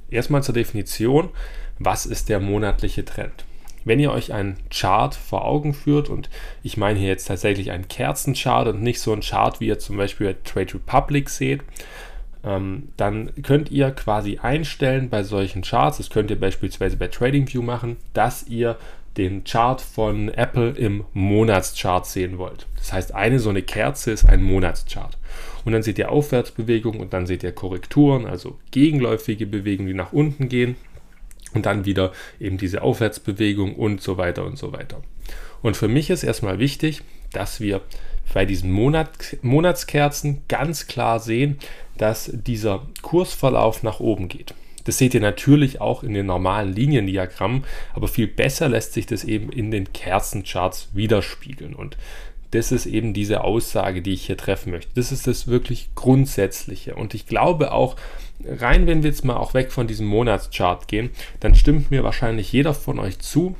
Erstmal 0.09 0.43
zur 0.43 0.53
Definition, 0.53 1.29
was 1.77 2.05
ist 2.05 2.29
der 2.29 2.39
monatliche 2.39 3.05
Trend? 3.05 3.45
Wenn 3.85 3.99
ihr 3.99 4.11
euch 4.11 4.33
einen 4.33 4.57
Chart 4.69 5.15
vor 5.15 5.45
Augen 5.45 5.73
führt, 5.73 6.09
und 6.09 6.29
ich 6.63 6.77
meine 6.77 6.99
hier 6.99 7.07
jetzt 7.07 7.25
tatsächlich 7.25 7.71
einen 7.71 7.87
Kerzenchart 7.87 8.67
und 8.67 8.81
nicht 8.81 8.99
so 8.99 9.13
einen 9.13 9.21
Chart, 9.21 9.59
wie 9.59 9.67
ihr 9.67 9.79
zum 9.79 9.97
Beispiel 9.97 10.27
bei 10.27 10.37
Trade 10.43 10.73
Republic 10.75 11.29
seht, 11.29 11.61
ähm, 12.43 12.89
dann 12.97 13.31
könnt 13.43 13.71
ihr 13.71 13.91
quasi 13.91 14.39
einstellen 14.41 15.09
bei 15.09 15.23
solchen 15.23 15.61
Charts, 15.61 15.97
das 15.97 16.09
könnt 16.09 16.29
ihr 16.29 16.39
beispielsweise 16.39 16.97
bei 16.97 17.07
TradingView 17.07 17.61
machen, 17.61 17.97
dass 18.13 18.47
ihr 18.47 18.77
den 19.17 19.43
Chart 19.43 19.81
von 19.81 20.29
Apple 20.29 20.71
im 20.71 21.03
Monatschart 21.13 22.05
sehen 22.05 22.37
wollt. 22.37 22.67
Das 22.77 22.93
heißt, 22.93 23.13
eine 23.13 23.39
so 23.39 23.49
eine 23.49 23.61
Kerze 23.61 24.11
ist 24.11 24.25
ein 24.25 24.41
Monatschart. 24.41 25.17
Und 25.65 25.73
dann 25.73 25.83
seht 25.83 25.99
ihr 25.99 26.11
Aufwärtsbewegung 26.11 26.99
und 26.99 27.13
dann 27.13 27.27
seht 27.27 27.43
ihr 27.43 27.51
Korrekturen, 27.51 28.25
also 28.25 28.57
gegenläufige 28.71 29.45
Bewegungen, 29.45 29.87
die 29.87 29.93
nach 29.93 30.13
unten 30.13 30.49
gehen. 30.49 30.75
Und 31.53 31.65
dann 31.65 31.85
wieder 31.85 32.11
eben 32.39 32.57
diese 32.57 32.83
Aufwärtsbewegung 32.83 33.75
und 33.75 34.01
so 34.01 34.17
weiter 34.17 34.45
und 34.45 34.57
so 34.57 34.71
weiter. 34.71 35.01
Und 35.61 35.75
für 35.75 35.87
mich 35.87 36.09
ist 36.09 36.23
erstmal 36.23 36.59
wichtig, 36.59 37.01
dass 37.33 37.59
wir 37.59 37.81
bei 38.33 38.45
diesen 38.45 38.71
Monat, 38.71 39.37
Monatskerzen 39.41 40.43
ganz 40.47 40.87
klar 40.87 41.19
sehen, 41.19 41.57
dass 41.97 42.31
dieser 42.33 42.87
Kursverlauf 43.01 43.83
nach 43.83 43.99
oben 43.99 44.27
geht. 44.27 44.53
Das 44.83 44.97
seht 44.97 45.13
ihr 45.13 45.21
natürlich 45.21 45.81
auch 45.81 46.03
in 46.03 46.13
den 46.13 46.25
normalen 46.25 46.73
Liniendiagrammen, 46.73 47.63
aber 47.93 48.07
viel 48.07 48.27
besser 48.27 48.69
lässt 48.69 48.93
sich 48.93 49.05
das 49.05 49.23
eben 49.23 49.51
in 49.51 49.71
den 49.71 49.91
Kerzencharts 49.93 50.89
widerspiegeln. 50.93 51.73
Und 51.73 51.97
das 52.51 52.71
ist 52.71 52.85
eben 52.85 53.13
diese 53.13 53.43
Aussage, 53.43 54.01
die 54.01 54.13
ich 54.13 54.25
hier 54.25 54.37
treffen 54.37 54.71
möchte. 54.71 54.91
Das 54.95 55.11
ist 55.11 55.27
das 55.27 55.47
wirklich 55.47 55.89
Grundsätzliche. 55.95 56.95
Und 56.95 57.13
ich 57.13 57.27
glaube 57.27 57.71
auch, 57.71 57.95
rein, 58.43 58.87
wenn 58.87 59.03
wir 59.03 59.09
jetzt 59.09 59.25
mal 59.25 59.37
auch 59.37 59.53
weg 59.53 59.71
von 59.71 59.87
diesem 59.87 60.07
Monatschart 60.07 60.87
gehen, 60.87 61.11
dann 61.39 61.55
stimmt 61.55 61.91
mir 61.91 62.03
wahrscheinlich 62.03 62.51
jeder 62.51 62.73
von 62.73 62.99
euch 62.99 63.19
zu, 63.19 63.55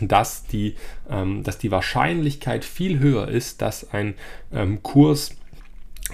dass 0.00 0.46
die, 0.46 0.76
ähm, 1.10 1.42
dass 1.42 1.58
die 1.58 1.70
Wahrscheinlichkeit 1.70 2.64
viel 2.64 2.98
höher 2.98 3.28
ist, 3.28 3.62
dass 3.62 3.90
ein 3.92 4.14
ähm, 4.52 4.82
Kurs 4.82 5.36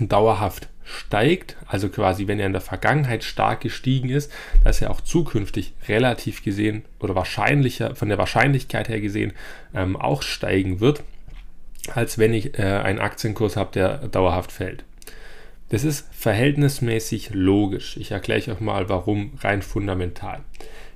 dauerhaft 0.01 0.69
steigt, 0.85 1.57
also 1.67 1.89
quasi 1.89 2.27
wenn 2.27 2.39
er 2.39 2.47
in 2.47 2.53
der 2.53 2.61
Vergangenheit 2.61 3.25
stark 3.25 3.61
gestiegen 3.61 4.09
ist, 4.09 4.33
dass 4.65 4.83
er 4.83 4.91
auch 4.91 5.01
zukünftig 5.01 5.73
relativ 5.89 6.43
gesehen 6.43 6.85
oder 7.01 7.15
wahrscheinlicher 7.15 7.95
von 7.95 8.09
der 8.09 8.19
Wahrscheinlichkeit 8.19 8.89
her 8.89 9.01
gesehen 9.01 9.33
ähm, 9.75 9.97
auch 9.97 10.23
steigen 10.23 10.81
wird, 10.81 11.03
als 11.95 12.19
wenn 12.19 12.35
ich 12.35 12.59
äh, 12.59 12.63
einen 12.63 12.99
Aktienkurs 12.99 13.57
habe, 13.57 13.73
der 13.73 14.09
dauerhaft 14.09 14.53
fällt. 14.53 14.85
Das 15.73 15.85
ist 15.85 16.07
verhältnismäßig 16.13 17.31
logisch. 17.33 17.97
Ich 17.97 18.11
erkläre 18.11 18.41
euch 18.41 18.51
auch 18.51 18.61
mal, 18.61 18.91
warum 18.91 19.33
rein 19.41 19.63
fundamental. 19.63 20.41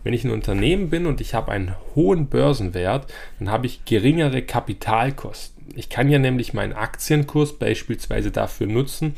Wenn 0.04 0.12
ich 0.12 0.22
ein 0.22 0.30
Unternehmen 0.30 0.90
bin 0.90 1.06
und 1.06 1.20
ich 1.20 1.34
habe 1.34 1.50
einen 1.50 1.74
hohen 1.94 2.28
Börsenwert, 2.28 3.12
dann 3.38 3.50
habe 3.50 3.66
ich 3.66 3.84
geringere 3.86 4.42
Kapitalkosten. 4.42 5.64
Ich 5.74 5.88
kann 5.88 6.10
ja 6.10 6.18
nämlich 6.18 6.54
meinen 6.54 6.74
Aktienkurs 6.74 7.58
beispielsweise 7.58 8.30
dafür 8.30 8.66
nutzen, 8.66 9.16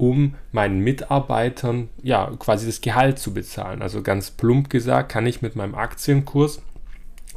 um 0.00 0.34
meinen 0.52 0.80
Mitarbeitern 0.80 1.88
ja 2.02 2.30
quasi 2.38 2.66
das 2.66 2.80
Gehalt 2.80 3.18
zu 3.18 3.34
bezahlen. 3.34 3.82
Also 3.82 4.02
ganz 4.02 4.30
plump 4.30 4.70
gesagt, 4.70 5.12
kann 5.12 5.26
ich 5.26 5.42
mit 5.42 5.56
meinem 5.56 5.74
Aktienkurs 5.74 6.62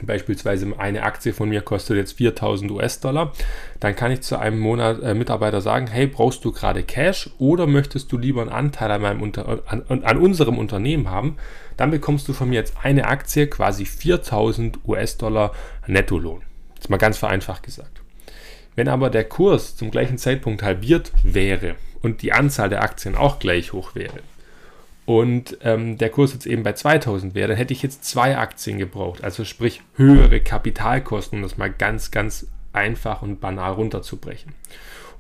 beispielsweise 0.01 0.67
eine 0.77 1.03
Aktie 1.03 1.33
von 1.33 1.49
mir 1.49 1.61
kostet 1.61 1.97
jetzt 1.97 2.13
4000 2.13 2.71
US-Dollar, 2.71 3.31
dann 3.79 3.95
kann 3.95 4.11
ich 4.11 4.21
zu 4.21 4.37
einem 4.37 4.59
Monat, 4.59 5.01
äh, 5.01 5.13
Mitarbeiter 5.13 5.61
sagen, 5.61 5.87
hey, 5.87 6.07
brauchst 6.07 6.43
du 6.43 6.51
gerade 6.51 6.83
Cash 6.83 7.29
oder 7.37 7.67
möchtest 7.67 8.11
du 8.11 8.17
lieber 8.17 8.41
einen 8.41 8.49
Anteil 8.49 8.91
an, 8.91 9.01
meinem 9.01 9.21
Unter 9.21 9.61
an, 9.67 10.03
an 10.03 10.17
unserem 10.17 10.57
Unternehmen 10.57 11.09
haben? 11.09 11.37
Dann 11.77 11.91
bekommst 11.91 12.27
du 12.27 12.33
von 12.33 12.49
mir 12.49 12.55
jetzt 12.55 12.75
eine 12.83 13.05
Aktie, 13.05 13.47
quasi 13.47 13.85
4000 13.85 14.79
US-Dollar 14.85 15.53
Nettolohn. 15.87 16.41
Jetzt 16.75 16.89
mal 16.89 16.97
ganz 16.97 17.17
vereinfacht 17.17 17.63
gesagt. 17.63 18.02
Wenn 18.75 18.87
aber 18.87 19.09
der 19.09 19.23
Kurs 19.23 19.75
zum 19.75 19.91
gleichen 19.91 20.17
Zeitpunkt 20.17 20.63
halbiert 20.63 21.11
wäre 21.23 21.75
und 22.01 22.21
die 22.21 22.33
Anzahl 22.33 22.69
der 22.69 22.83
Aktien 22.83 23.15
auch 23.15 23.39
gleich 23.39 23.73
hoch 23.73 23.95
wäre, 23.95 24.19
und 25.05 25.57
ähm, 25.61 25.97
der 25.97 26.09
Kurs 26.09 26.33
jetzt 26.33 26.45
eben 26.45 26.63
bei 26.63 26.73
2000 26.73 27.35
wäre, 27.35 27.49
dann 27.49 27.57
hätte 27.57 27.73
ich 27.73 27.83
jetzt 27.83 28.05
zwei 28.05 28.37
Aktien 28.37 28.77
gebraucht. 28.77 29.23
Also 29.23 29.43
sprich 29.43 29.81
höhere 29.95 30.39
Kapitalkosten, 30.39 31.39
um 31.39 31.43
das 31.43 31.57
mal 31.57 31.71
ganz, 31.71 32.11
ganz 32.11 32.47
einfach 32.71 33.21
und 33.21 33.41
banal 33.41 33.73
runterzubrechen. 33.73 34.53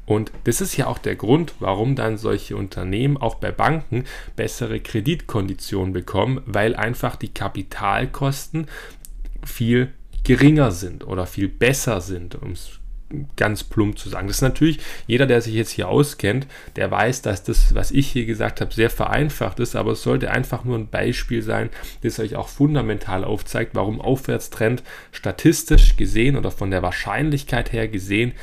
Und 0.05 0.31
das 0.45 0.61
ist 0.61 0.75
ja 0.75 0.87
auch 0.87 0.97
der 0.97 1.15
Grund, 1.15 1.53
warum 1.59 1.95
dann 1.95 2.17
solche 2.17 2.57
Unternehmen 2.57 3.17
auch 3.17 3.35
bei 3.35 3.51
Banken 3.51 4.05
bessere 4.35 4.79
Kreditkonditionen 4.79 5.93
bekommen, 5.93 6.41
weil 6.45 6.75
einfach 6.75 7.15
die 7.15 7.33
Kapitalkosten 7.33 8.67
viel 9.45 9.93
geringer 10.23 10.71
sind 10.71 11.05
oder 11.05 11.25
viel 11.25 11.47
besser 11.47 12.01
sind, 12.01 12.35
um 12.35 12.51
es 12.51 12.79
ganz 13.35 13.63
plump 13.63 13.97
zu 13.97 14.09
sagen. 14.09 14.27
Das 14.27 14.37
ist 14.37 14.41
natürlich, 14.41 14.79
jeder, 15.07 15.25
der 15.25 15.41
sich 15.41 15.53
jetzt 15.53 15.71
hier 15.71 15.87
auskennt, 15.87 16.47
der 16.75 16.89
weiß, 16.89 17.21
dass 17.21 17.43
das, 17.43 17.75
was 17.75 17.91
ich 17.91 18.07
hier 18.07 18.25
gesagt 18.25 18.61
habe, 18.61 18.73
sehr 18.73 18.89
vereinfacht 18.89 19.59
ist, 19.59 19.75
aber 19.75 19.91
es 19.91 20.03
sollte 20.03 20.31
einfach 20.31 20.63
nur 20.63 20.77
ein 20.77 20.89
Beispiel 20.89 21.41
sein, 21.41 21.69
das 22.01 22.19
euch 22.19 22.35
auch 22.35 22.49
fundamental 22.49 23.23
aufzeigt, 23.23 23.75
warum 23.75 24.01
Aufwärtstrend 24.01 24.83
statistisch 25.11 25.95
gesehen 25.95 26.37
oder 26.37 26.51
von 26.51 26.71
der 26.71 26.81
Wahrscheinlichkeit 26.81 27.71
her 27.71 27.87
gesehen 27.87 28.33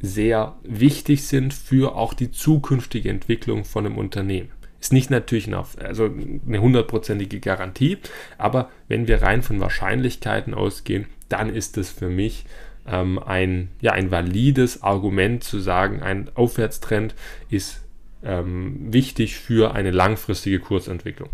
sehr 0.00 0.56
wichtig 0.62 1.26
sind 1.26 1.52
für 1.52 1.94
auch 1.94 2.14
die 2.14 2.30
zukünftige 2.30 3.10
Entwicklung 3.10 3.64
von 3.64 3.84
einem 3.84 3.98
Unternehmen. 3.98 4.50
Ist 4.80 4.94
nicht 4.94 5.10
natürlich 5.10 5.46
eine, 5.46 5.62
also 5.78 6.06
eine 6.46 6.60
hundertprozentige 6.60 7.38
Garantie, 7.38 7.98
aber 8.38 8.70
wenn 8.88 9.08
wir 9.08 9.20
rein 9.20 9.42
von 9.42 9.60
Wahrscheinlichkeiten 9.60 10.54
ausgehen, 10.54 11.06
dann 11.28 11.54
ist 11.54 11.76
es 11.76 11.90
für 11.90 12.08
mich 12.08 12.46
ähm, 12.90 13.18
ein, 13.18 13.68
ja, 13.80 13.92
ein 13.92 14.10
valides 14.10 14.82
Argument 14.82 15.44
zu 15.44 15.60
sagen, 15.60 16.02
ein 16.02 16.30
Aufwärtstrend 16.34 17.14
ist 17.48 17.82
ähm, 18.22 18.92
wichtig 18.92 19.36
für 19.36 19.74
eine 19.74 19.90
langfristige 19.90 20.58
Kursentwicklung. 20.58 21.30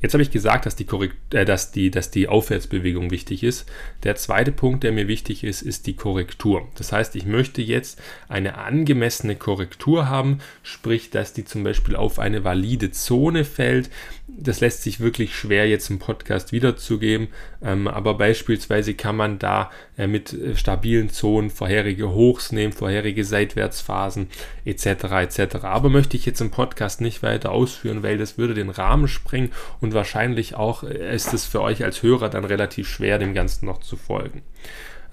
Jetzt 0.00 0.12
habe 0.12 0.22
ich 0.22 0.30
gesagt, 0.30 0.64
dass 0.64 0.76
die, 0.76 0.84
Korrekt 0.84 1.34
äh, 1.34 1.44
dass, 1.44 1.72
die, 1.72 1.90
dass 1.90 2.10
die 2.10 2.28
Aufwärtsbewegung 2.28 3.10
wichtig 3.10 3.42
ist. 3.42 3.68
Der 4.04 4.14
zweite 4.14 4.52
Punkt, 4.52 4.84
der 4.84 4.92
mir 4.92 5.08
wichtig 5.08 5.42
ist, 5.42 5.62
ist 5.62 5.88
die 5.88 5.96
Korrektur. 5.96 6.68
Das 6.76 6.92
heißt, 6.92 7.16
ich 7.16 7.26
möchte 7.26 7.62
jetzt 7.62 8.00
eine 8.28 8.58
angemessene 8.58 9.34
Korrektur 9.34 10.08
haben, 10.08 10.38
sprich, 10.62 11.10
dass 11.10 11.32
die 11.32 11.44
zum 11.44 11.64
Beispiel 11.64 11.96
auf 11.96 12.20
eine 12.20 12.44
valide 12.44 12.92
Zone 12.92 13.44
fällt, 13.44 13.90
das 14.28 14.60
lässt 14.60 14.82
sich 14.82 15.00
wirklich 15.00 15.34
schwer 15.34 15.68
jetzt 15.68 15.90
im 15.90 15.98
Podcast 15.98 16.52
wiederzugeben, 16.52 17.28
ähm, 17.62 17.88
aber 17.88 18.14
beispielsweise 18.14 18.94
kann 18.94 19.16
man 19.16 19.38
da 19.38 19.70
äh, 19.96 20.06
mit 20.06 20.32
äh, 20.32 20.54
stabilen 20.54 21.08
Zonen 21.08 21.50
vorherige 21.50 22.10
Hochs 22.10 22.52
nehmen, 22.52 22.72
vorherige 22.72 23.24
Seitwärtsphasen 23.24 24.28
etc. 24.64 24.86
etc. 24.86 25.56
Aber 25.62 25.88
möchte 25.88 26.16
ich 26.16 26.26
jetzt 26.26 26.40
im 26.40 26.50
Podcast 26.50 27.00
nicht 27.00 27.22
weiter 27.22 27.52
ausführen, 27.52 28.02
weil 28.02 28.18
das 28.18 28.38
würde 28.38 28.54
den 28.54 28.70
Rahmen 28.70 29.08
sprengen 29.08 29.50
und 29.80 29.94
wahrscheinlich 29.94 30.54
auch 30.54 30.82
äh, 30.84 31.14
ist 31.14 31.32
es 31.32 31.44
für 31.44 31.62
euch 31.62 31.82
als 31.84 32.02
Hörer 32.02 32.28
dann 32.28 32.44
relativ 32.44 32.88
schwer, 32.88 33.18
dem 33.18 33.34
Ganzen 33.34 33.66
noch 33.66 33.80
zu 33.80 33.96
folgen. 33.96 34.42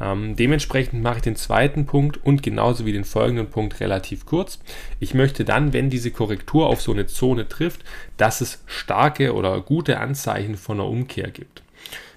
Ähm, 0.02 0.36
dementsprechend 0.36 1.02
mache 1.02 1.18
ich 1.18 1.24
den 1.24 1.36
zweiten 1.36 1.86
Punkt 1.86 2.24
und 2.24 2.44
genauso 2.44 2.86
wie 2.86 2.92
den 2.92 3.06
folgenden 3.06 3.48
Punkt 3.48 3.80
relativ 3.80 4.26
kurz. 4.26 4.60
Ich 5.00 5.14
möchte 5.14 5.46
dann, 5.46 5.74
wenn 5.74 5.90
diese 5.90 6.12
Korrektur 6.12 6.68
auf 6.68 6.82
so 6.82 6.92
eine 6.92 7.08
Zone 7.08 7.48
trifft, 7.48 7.82
dass 8.18 8.42
es 8.42 8.64
starke 8.66 9.34
oder 9.34 9.62
gute 9.62 10.00
Anzeichen 10.00 10.56
von 10.58 10.80
einer 10.80 10.90
Umkehr 10.90 11.32
gibt. 11.32 11.64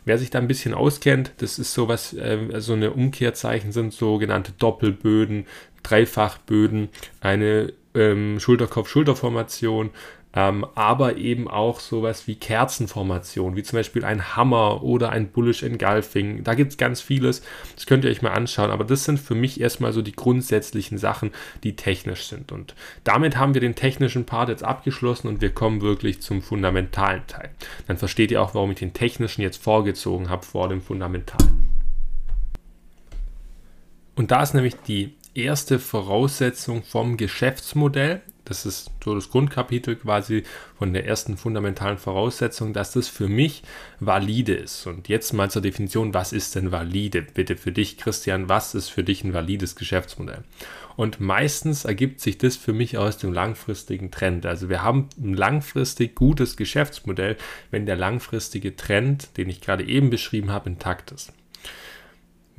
Wer 0.05 0.19
sich 0.19 0.31
da 0.31 0.39
ein 0.39 0.49
bisschen 0.49 0.75
auskennt, 0.75 1.33
das 1.39 1.59
ist 1.59 1.75
sowas, 1.75 2.15
äh, 2.15 2.61
so 2.61 2.73
eine 2.73 2.93
Umkehrzeichen 2.93 3.73
sind 3.73 3.93
sogenannte 3.93 4.53
Doppelböden, 4.59 5.47
Dreifachböden, 5.83 6.89
eine 7.21 7.73
ähm, 7.95 8.41
Schulterkopf-Schulterformation, 8.41 9.91
ähm, 10.39 10.65
aber 10.77 11.17
eben 11.17 11.49
auch 11.49 11.81
sowas 11.81 12.29
wie 12.29 12.37
Kerzenformation, 12.37 13.57
wie 13.57 13.65
zum 13.65 13.77
Beispiel 13.77 14.05
ein 14.05 14.37
Hammer 14.37 14.85
oder 14.85 15.11
ein 15.11 15.33
Bullish 15.33 15.65
Engulfing. 15.65 16.45
Da 16.45 16.55
gibt 16.55 16.71
es 16.71 16.79
ganz 16.79 17.01
vieles, 17.01 17.43
das 17.75 17.87
könnt 17.87 18.05
ihr 18.05 18.11
euch 18.13 18.23
mal 18.23 18.31
anschauen, 18.31 18.71
aber 18.71 18.85
das 18.85 19.03
sind 19.03 19.19
für 19.19 19.35
mich 19.35 19.61
erstmal 19.61 19.93
so 19.93 20.01
die 20.01 20.13
grundsätzlichen 20.13 20.97
Sachen, 20.97 21.33
die 21.65 21.75
technisch 21.75 22.29
sind. 22.29 22.53
Und 22.53 22.77
damit 23.03 23.37
haben 23.37 23.55
wir 23.55 23.61
den 23.61 23.75
technischen 23.75 24.27
Part 24.27 24.49
jetzt 24.49 24.63
abgeschlossen 24.63 25.27
und 25.27 25.41
wir 25.41 25.51
kommen 25.51 25.81
wirklich 25.81 26.23
zum 26.23 26.41
fundamentalen 26.41 27.27
Teil. 27.27 27.51
Dann 27.89 27.97
versteht 27.97 28.31
ihr 28.31 28.41
auch, 28.41 28.55
warum 28.55 28.71
ich 28.71 28.79
den 28.79 28.93
technischen 28.93 29.43
jetzt 29.43 29.61
vorgezogen 29.61 30.31
habe 30.31 30.47
vor 30.47 30.69
dem 30.69 30.81
fundamentalen. 30.81 31.69
Und 34.15 34.31
da 34.31 34.41
ist 34.41 34.55
nämlich 34.55 34.77
die 34.87 35.17
erste 35.35 35.81
Voraussetzung 35.81 36.85
vom 36.85 37.17
Geschäftsmodell. 37.17 38.21
Das 38.49 38.67
ist 38.67 38.91
so 39.05 39.15
das 39.15 39.31
Grundkapitel 39.31 39.97
quasi 39.97 40.45
von 40.79 40.93
der 40.93 41.07
ersten 41.07 41.37
fundamentalen 41.37 41.99
Voraussetzung, 41.99 42.73
dass 42.73 42.93
das 42.93 43.09
für 43.09 43.29
mich 43.29 43.63
valide 44.01 44.55
ist. 44.55 44.87
Und 44.87 45.09
jetzt 45.09 45.33
mal 45.33 45.51
zur 45.51 45.63
Definition, 45.63 46.15
was 46.15 46.33
ist 46.33 46.55
denn 46.55 46.73
valide? 46.73 47.23
Bitte 47.23 47.57
für 47.57 47.73
dich, 47.73 47.99
Christian, 47.99 48.49
was 48.49 48.75
ist 48.75 48.89
für 48.89 49.05
dich 49.05 49.25
ein 49.25 49.35
valides 49.35 49.77
Geschäftsmodell? 49.77 50.45
Und 50.97 51.21
meistens 51.21 51.85
ergibt 51.85 52.21
sich 52.21 52.39
das 52.39 52.57
für 52.57 52.73
mich 52.73 52.99
aus 52.99 53.19
dem 53.19 53.33
langfristigen 53.33 54.11
Trend. 54.11 54.47
Also 54.47 54.69
wir 54.69 54.83
haben 54.83 55.09
ein 55.17 55.35
langfristig 55.35 56.17
gutes 56.17 56.57
Geschäftsmodell, 56.57 57.37
wenn 57.71 57.87
der 57.87 57.95
langfristige 57.95 58.75
Trend, 58.75 59.37
den 59.37 59.49
ich 59.49 59.61
gerade 59.61 59.85
eben 59.85 60.11
beschrieben 60.11 60.51
habe, 60.51 60.71
intakt 60.71 61.13
ist. 61.13 61.33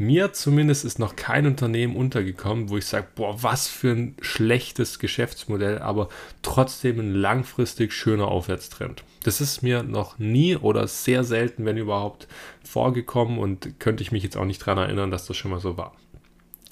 Mir 0.01 0.31
zumindest 0.31 0.85
ist 0.85 0.97
noch 0.97 1.17
kein 1.17 1.45
Unternehmen 1.45 1.97
untergekommen, 1.97 2.69
wo 2.69 2.77
ich 2.77 2.85
sage, 2.85 3.07
boah, 3.15 3.43
was 3.43 3.67
für 3.67 3.91
ein 3.91 4.15
schlechtes 4.21 4.97
Geschäftsmodell, 4.97 5.79
aber 5.79 6.07
trotzdem 6.41 7.01
ein 7.01 7.13
langfristig 7.13 7.91
schöner 7.91 8.29
Aufwärtstrend. 8.29 9.03
Das 9.23 9.41
ist 9.41 9.61
mir 9.61 9.83
noch 9.83 10.17
nie 10.17 10.55
oder 10.55 10.87
sehr 10.87 11.25
selten, 11.25 11.65
wenn 11.65 11.75
überhaupt, 11.75 12.29
vorgekommen 12.63 13.39
und 13.39 13.77
könnte 13.81 14.01
ich 14.01 14.13
mich 14.13 14.23
jetzt 14.23 14.37
auch 14.37 14.45
nicht 14.45 14.61
daran 14.61 14.77
erinnern, 14.77 15.11
dass 15.11 15.25
das 15.25 15.35
schon 15.35 15.51
mal 15.51 15.59
so 15.59 15.75
war. 15.75 15.93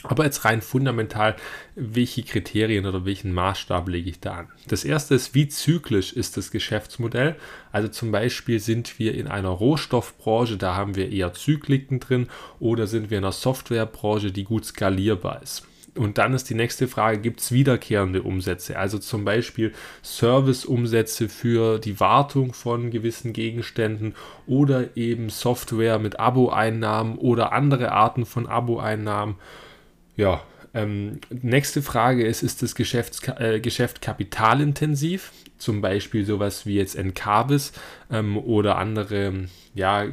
Aber 0.03 0.25
jetzt 0.25 0.45
rein 0.45 0.61
fundamental, 0.61 1.35
welche 1.75 2.21
Kriterien 2.21 2.85
oder 2.85 3.03
welchen 3.05 3.33
Maßstab 3.33 3.89
lege 3.89 4.11
ich 4.11 4.19
da 4.19 4.35
an? 4.35 4.47
Das 4.67 4.83
erste 4.83 5.15
ist, 5.15 5.33
wie 5.33 5.47
zyklisch 5.47 6.13
ist 6.13 6.37
das 6.37 6.51
Geschäftsmodell? 6.51 7.35
Also 7.71 7.87
zum 7.87 8.11
Beispiel 8.11 8.59
sind 8.59 8.99
wir 8.99 9.15
in 9.15 9.27
einer 9.27 9.49
Rohstoffbranche, 9.49 10.57
da 10.57 10.75
haben 10.75 10.95
wir 10.95 11.11
eher 11.11 11.33
Zykliken 11.33 11.99
drin, 11.99 12.27
oder 12.59 12.85
sind 12.85 13.09
wir 13.09 13.17
in 13.17 13.23
einer 13.23 13.31
Softwarebranche, 13.31 14.31
die 14.31 14.43
gut 14.43 14.65
skalierbar 14.65 15.41
ist? 15.41 15.65
Und 15.95 16.19
dann 16.19 16.33
ist 16.33 16.49
die 16.49 16.55
nächste 16.55 16.87
Frage, 16.87 17.19
gibt 17.19 17.39
es 17.39 17.51
wiederkehrende 17.51 18.21
Umsätze? 18.21 18.77
Also 18.77 18.99
zum 18.99 19.25
Beispiel 19.25 19.73
Serviceumsätze 20.03 21.27
für 21.27 21.79
die 21.79 21.99
Wartung 21.99 22.53
von 22.53 22.91
gewissen 22.91 23.33
Gegenständen 23.33 24.13
oder 24.45 24.95
eben 24.95 25.29
Software 25.29 25.97
mit 25.97 26.19
Abo-Einnahmen 26.19 27.17
oder 27.17 27.51
andere 27.51 27.91
Arten 27.91 28.27
von 28.27 28.45
Abo-Einnahmen. 28.45 29.37
Ja, 30.17 30.41
ähm, 30.73 31.21
nächste 31.29 31.81
Frage 31.81 32.25
ist, 32.25 32.43
ist 32.43 32.61
das 32.61 32.75
Geschäft, 32.75 33.27
äh, 33.39 33.59
Geschäft 33.59 34.01
kapitalintensiv? 34.01 35.31
Zum 35.57 35.81
Beispiel 35.81 36.25
sowas 36.25 36.65
wie 36.65 36.75
jetzt 36.75 36.95
Encarvis 36.95 37.71
ähm, 38.11 38.37
oder 38.37 38.77
andere 38.77 39.45
ja, 39.73 40.03
äh, 40.03 40.11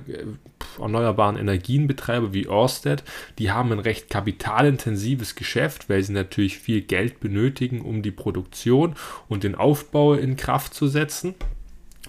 erneuerbaren 0.78 1.36
Energienbetreiber 1.36 2.32
wie 2.32 2.46
Ørsted, 2.46 3.02
die 3.38 3.50
haben 3.50 3.72
ein 3.72 3.78
recht 3.78 4.10
kapitalintensives 4.10 5.34
Geschäft, 5.34 5.88
weil 5.88 6.02
sie 6.02 6.12
natürlich 6.12 6.58
viel 6.58 6.82
Geld 6.82 7.20
benötigen, 7.20 7.80
um 7.80 8.02
die 8.02 8.10
Produktion 8.10 8.94
und 9.28 9.44
den 9.44 9.54
Aufbau 9.54 10.14
in 10.14 10.36
Kraft 10.36 10.74
zu 10.74 10.86
setzen. 10.86 11.34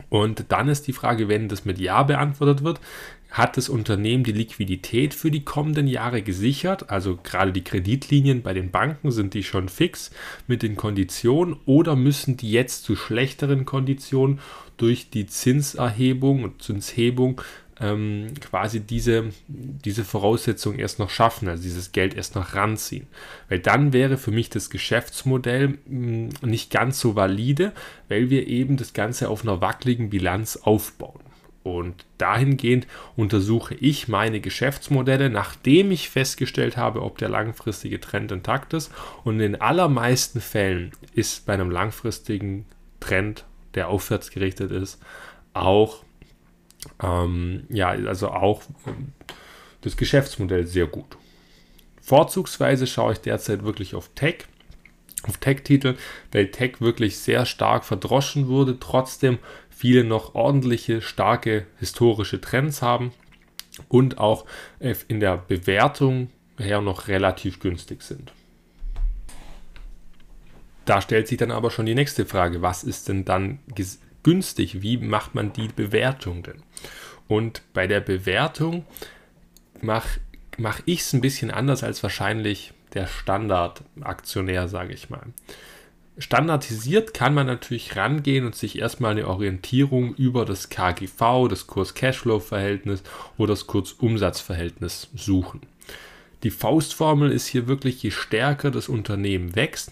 Und 0.10 0.46
dann 0.50 0.68
ist 0.68 0.88
die 0.88 0.94
Frage, 0.94 1.30
wenn 1.30 1.48
das 1.48 1.66
mit 1.66 1.80
Ja 1.80 2.04
beantwortet 2.04 2.64
wird, 2.64 2.80
hat 3.36 3.58
das 3.58 3.68
Unternehmen 3.68 4.24
die 4.24 4.32
Liquidität 4.32 5.14
für 5.14 5.30
die 5.30 5.44
kommenden 5.44 5.88
Jahre 5.88 6.22
gesichert. 6.22 6.90
Also 6.90 7.20
gerade 7.22 7.52
die 7.52 7.66
Kreditlinien 7.66 8.42
bei 8.42 8.54
den 8.54 8.72
Banken 8.72 9.12
sind 9.12 9.34
die 9.34 9.44
schon 9.44 9.68
fix 9.68 10.12
mit 10.48 10.64
den 10.64 10.78
Konditionen 10.78 11.58
oder 11.66 11.98
müssen 11.98 12.38
die 12.38 12.50
jetzt 12.50 12.86
zu 12.86 12.96
schlechteren 12.96 13.66
Konditionen 13.66 14.40
durch 14.78 15.10
die 15.10 15.26
Zinserhebung 15.26 16.44
und 16.44 16.64
Zinshebung 16.64 17.42
ähm, 17.82 18.28
quasi 18.40 18.80
diese, 18.80 19.26
diese 19.48 20.06
Voraussetzung 20.06 20.80
erst 20.80 21.00
noch 21.00 21.10
schaffen, 21.10 21.50
also 21.50 21.62
dieses 21.62 21.92
Geld 21.92 22.14
erst 22.14 22.36
noch 22.36 22.56
ranziehen. 22.56 23.08
Weil 23.50 23.60
dann 23.60 23.92
wäre 23.92 24.18
für 24.18 24.32
mich 24.32 24.50
das 24.50 24.70
Geschäftsmodell 24.70 25.68
mh, 25.68 25.78
hm, 25.88 26.30
nicht 26.42 26.72
ganz 26.72 27.02
so 27.02 27.18
valide, 27.18 27.74
weil 28.08 28.30
wir 28.30 28.48
eben 28.48 28.78
das 28.78 28.94
Ganze 28.94 29.28
auf 29.28 29.44
einer 29.44 29.60
wackeligen 29.60 30.10
Bilanz 30.10 30.56
aufbauen. 30.56 31.20
Und 31.66 32.06
dahingehend 32.20 32.86
untersuche 33.16 33.74
ich 33.74 34.08
meine 34.08 34.40
Geschäftsmodelle, 34.40 35.32
nachdem 35.32 35.90
ich 35.90 36.12
festgestellt 36.12 36.78
habe, 36.78 37.02
ob 37.02 37.18
der 37.18 37.28
langfristige 37.28 38.00
Trend 38.00 38.32
intakt 38.32 38.74
ist. 38.74 38.92
Und 39.24 39.40
in 39.40 39.56
allermeisten 39.56 40.42
Fällen 40.42 40.92
ist 41.16 41.48
bei 41.48 41.56
einem 41.56 41.72
langfristigen 41.72 42.66
Trend, 43.00 43.46
der 43.74 43.88
aufwärts 43.88 44.30
gerichtet 44.30 44.70
ist, 44.70 45.02
auch 45.54 46.04
ähm, 47.02 47.64
ja, 47.70 47.88
also 47.88 48.30
auch 48.30 48.62
ähm, 48.86 49.14
das 49.82 49.98
Geschäftsmodell 49.98 50.68
sehr 50.68 50.86
gut. 50.86 51.18
Vorzugsweise 52.00 52.86
schaue 52.86 53.14
ich 53.14 53.22
derzeit 53.22 53.64
wirklich 53.64 53.96
auf 53.96 54.12
Tech 54.14 54.46
auf 55.28 55.38
Tech-Titel, 55.38 55.96
weil 56.32 56.52
Tech 56.52 56.82
wirklich 56.82 57.18
sehr 57.18 57.46
stark 57.46 57.86
verdroschen 57.86 58.48
wurde, 58.48 58.80
trotzdem 58.80 59.40
viele 59.76 60.04
noch 60.04 60.36
ordentliche, 60.36 61.02
starke 61.02 61.66
historische 61.80 62.40
Trends 62.40 62.82
haben 62.82 63.12
und 63.90 64.18
auch 64.18 64.46
äh, 64.80 64.96
in 65.08 65.20
der 65.20 65.38
Bewertung 65.38 66.30
her 66.58 66.82
noch 66.82 67.08
relativ 67.08 67.60
günstig 67.60 68.02
sind. 68.02 68.32
Da 70.86 71.02
stellt 71.02 71.28
sich 71.28 71.38
dann 71.38 71.52
aber 71.52 71.72
schon 71.72 71.86
die 71.86 71.96
nächste 71.96 72.26
Frage, 72.26 72.62
was 72.62 72.84
ist 72.84 73.10
denn 73.10 73.26
dann 73.26 73.60
günstig? 74.24 74.82
Wie 74.82 74.98
macht 74.98 75.36
man 75.36 75.52
die 75.52 75.68
Bewertung 75.68 76.44
denn? 76.44 76.62
Und 77.28 77.64
bei 77.74 77.88
der 77.88 78.02
Bewertung 78.02 78.86
mache 79.82 80.20
mach 80.58 80.82
ich 80.86 81.02
es 81.02 81.14
ein 81.14 81.22
bisschen 81.22 81.52
anders 81.52 81.84
als 81.84 82.02
wahrscheinlich 82.04 82.74
der 82.94 83.08
Standardaktionär, 83.08 84.68
sage 84.68 84.94
ich 84.94 85.10
mal. 85.10 85.24
Standardisiert 86.18 87.14
kann 87.14 87.34
man 87.34 87.48
natürlich 87.48 87.98
rangehen 87.98 88.46
und 88.46 88.56
sich 88.56 88.80
erstmal 88.80 89.12
eine 89.12 89.28
Orientierung 89.28 90.16
über 90.16 90.46
das 90.46 90.70
KGV, 90.70 91.50
das 91.50 91.68
Kurs-Cashflow-Verhältnis 91.68 93.04
oder 93.38 93.54
das 93.54 93.68
Kurs-Umsatz-Verhältnis 93.68 95.10
suchen. 95.14 95.62
Die 96.44 96.52
Faustformel 96.52 97.32
ist 97.32 97.48
hier 97.48 97.68
wirklich, 97.68 98.02
je 98.02 98.12
stärker 98.12 98.72
das 98.72 98.88
Unternehmen 98.88 99.56
wächst, 99.56 99.92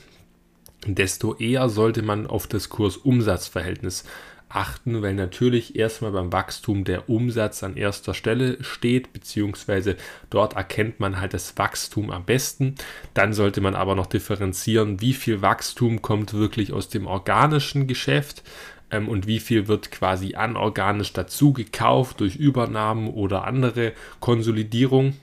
desto 0.85 1.35
eher 1.35 1.67
sollte 1.67 2.03
man 2.03 2.25
auf 2.25 2.47
das 2.47 2.69
Kurs-Umsatz-Verhältnis 2.69 4.05
achten, 4.55 5.01
weil 5.01 5.13
natürlich 5.13 5.75
erstmal 5.75 6.11
beim 6.11 6.31
Wachstum 6.31 6.83
der 6.83 7.09
Umsatz 7.09 7.63
an 7.63 7.75
erster 7.75 8.13
Stelle 8.13 8.63
steht, 8.63 9.13
beziehungsweise 9.13 9.95
dort 10.29 10.53
erkennt 10.53 10.99
man 10.99 11.19
halt 11.19 11.33
das 11.33 11.57
Wachstum 11.57 12.11
am 12.11 12.25
besten. 12.25 12.75
Dann 13.13 13.33
sollte 13.33 13.61
man 13.61 13.75
aber 13.75 13.95
noch 13.95 14.07
differenzieren, 14.07 15.01
wie 15.01 15.13
viel 15.13 15.41
Wachstum 15.41 16.01
kommt 16.01 16.33
wirklich 16.33 16.73
aus 16.73 16.89
dem 16.89 17.07
organischen 17.07 17.87
Geschäft 17.87 18.43
ähm, 18.91 19.09
und 19.09 19.27
wie 19.27 19.39
viel 19.39 19.67
wird 19.67 19.91
quasi 19.91 20.35
anorganisch 20.35 21.13
dazu 21.13 21.51
gekauft 21.53 22.19
durch 22.19 22.35
Übernahmen 22.35 23.09
oder 23.09 23.45
andere 23.45 23.93
Konsolidierung, 24.19 25.15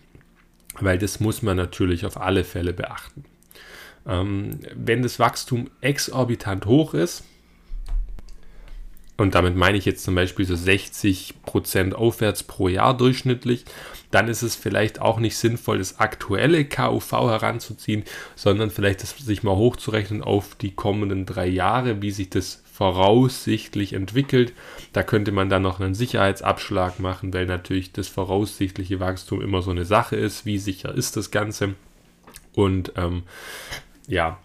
weil 0.81 0.99
das 0.99 1.21
muss 1.21 1.43
man 1.43 1.57
natürlich 1.57 2.05
auf 2.05 2.21
alle 2.21 2.45
Fälle 2.45 2.73
beachten. 2.73 3.25
Ähm, 4.07 4.61
wenn 4.75 5.03
das 5.03 5.19
Wachstum 5.19 5.71
exorbitant 5.81 6.67
hoch 6.67 6.95
ist, 6.95 7.25
und 9.21 9.35
damit 9.35 9.55
meine 9.55 9.77
ich 9.77 9.85
jetzt 9.85 10.03
zum 10.03 10.15
Beispiel 10.15 10.47
so 10.47 10.55
60% 10.55 11.93
aufwärts 11.93 12.43
pro 12.43 12.69
Jahr 12.69 12.97
durchschnittlich, 12.97 13.67
dann 14.11 14.29
ist 14.29 14.41
es 14.41 14.57
vielleicht 14.57 15.03
auch 15.03 15.19
nicht 15.19 15.37
sinnvoll, 15.37 15.77
das 15.77 16.01
aktuelle 16.01 16.65
KUV 16.65 17.13
heranzuziehen, 17.13 18.05
sondern 18.35 18.71
vielleicht 18.71 19.03
das 19.03 19.11
sich 19.19 19.43
mal 19.43 19.57
hochzurechnen 19.57 20.23
auf 20.23 20.55
die 20.55 20.71
kommenden 20.71 21.27
drei 21.27 21.47
Jahre, 21.47 22.01
wie 22.01 22.13
sich 22.13 22.31
das 22.31 22.63
voraussichtlich 22.73 23.93
entwickelt. 23.93 24.55
Da 24.95 25.03
könnte 25.03 25.33
man 25.33 25.51
dann 25.51 25.61
noch 25.61 25.81
einen 25.81 25.95
Sicherheitsabschlag 25.95 26.99
machen, 26.99 27.35
weil 27.35 27.45
natürlich 27.45 27.93
das 27.93 28.09
voraussichtliche 28.09 29.01
Wachstum 29.01 29.43
immer 29.43 29.61
so 29.61 29.71
eine 29.71 29.85
Sache 29.85 30.17
ist. 30.17 30.47
Wie 30.47 30.57
sicher 30.57 30.95
ist 30.95 31.19
das 31.19 31.31
Ganze? 31.31 31.75
Und 32.55 32.95
ähm, 32.97 33.25
ja, 34.09 34.39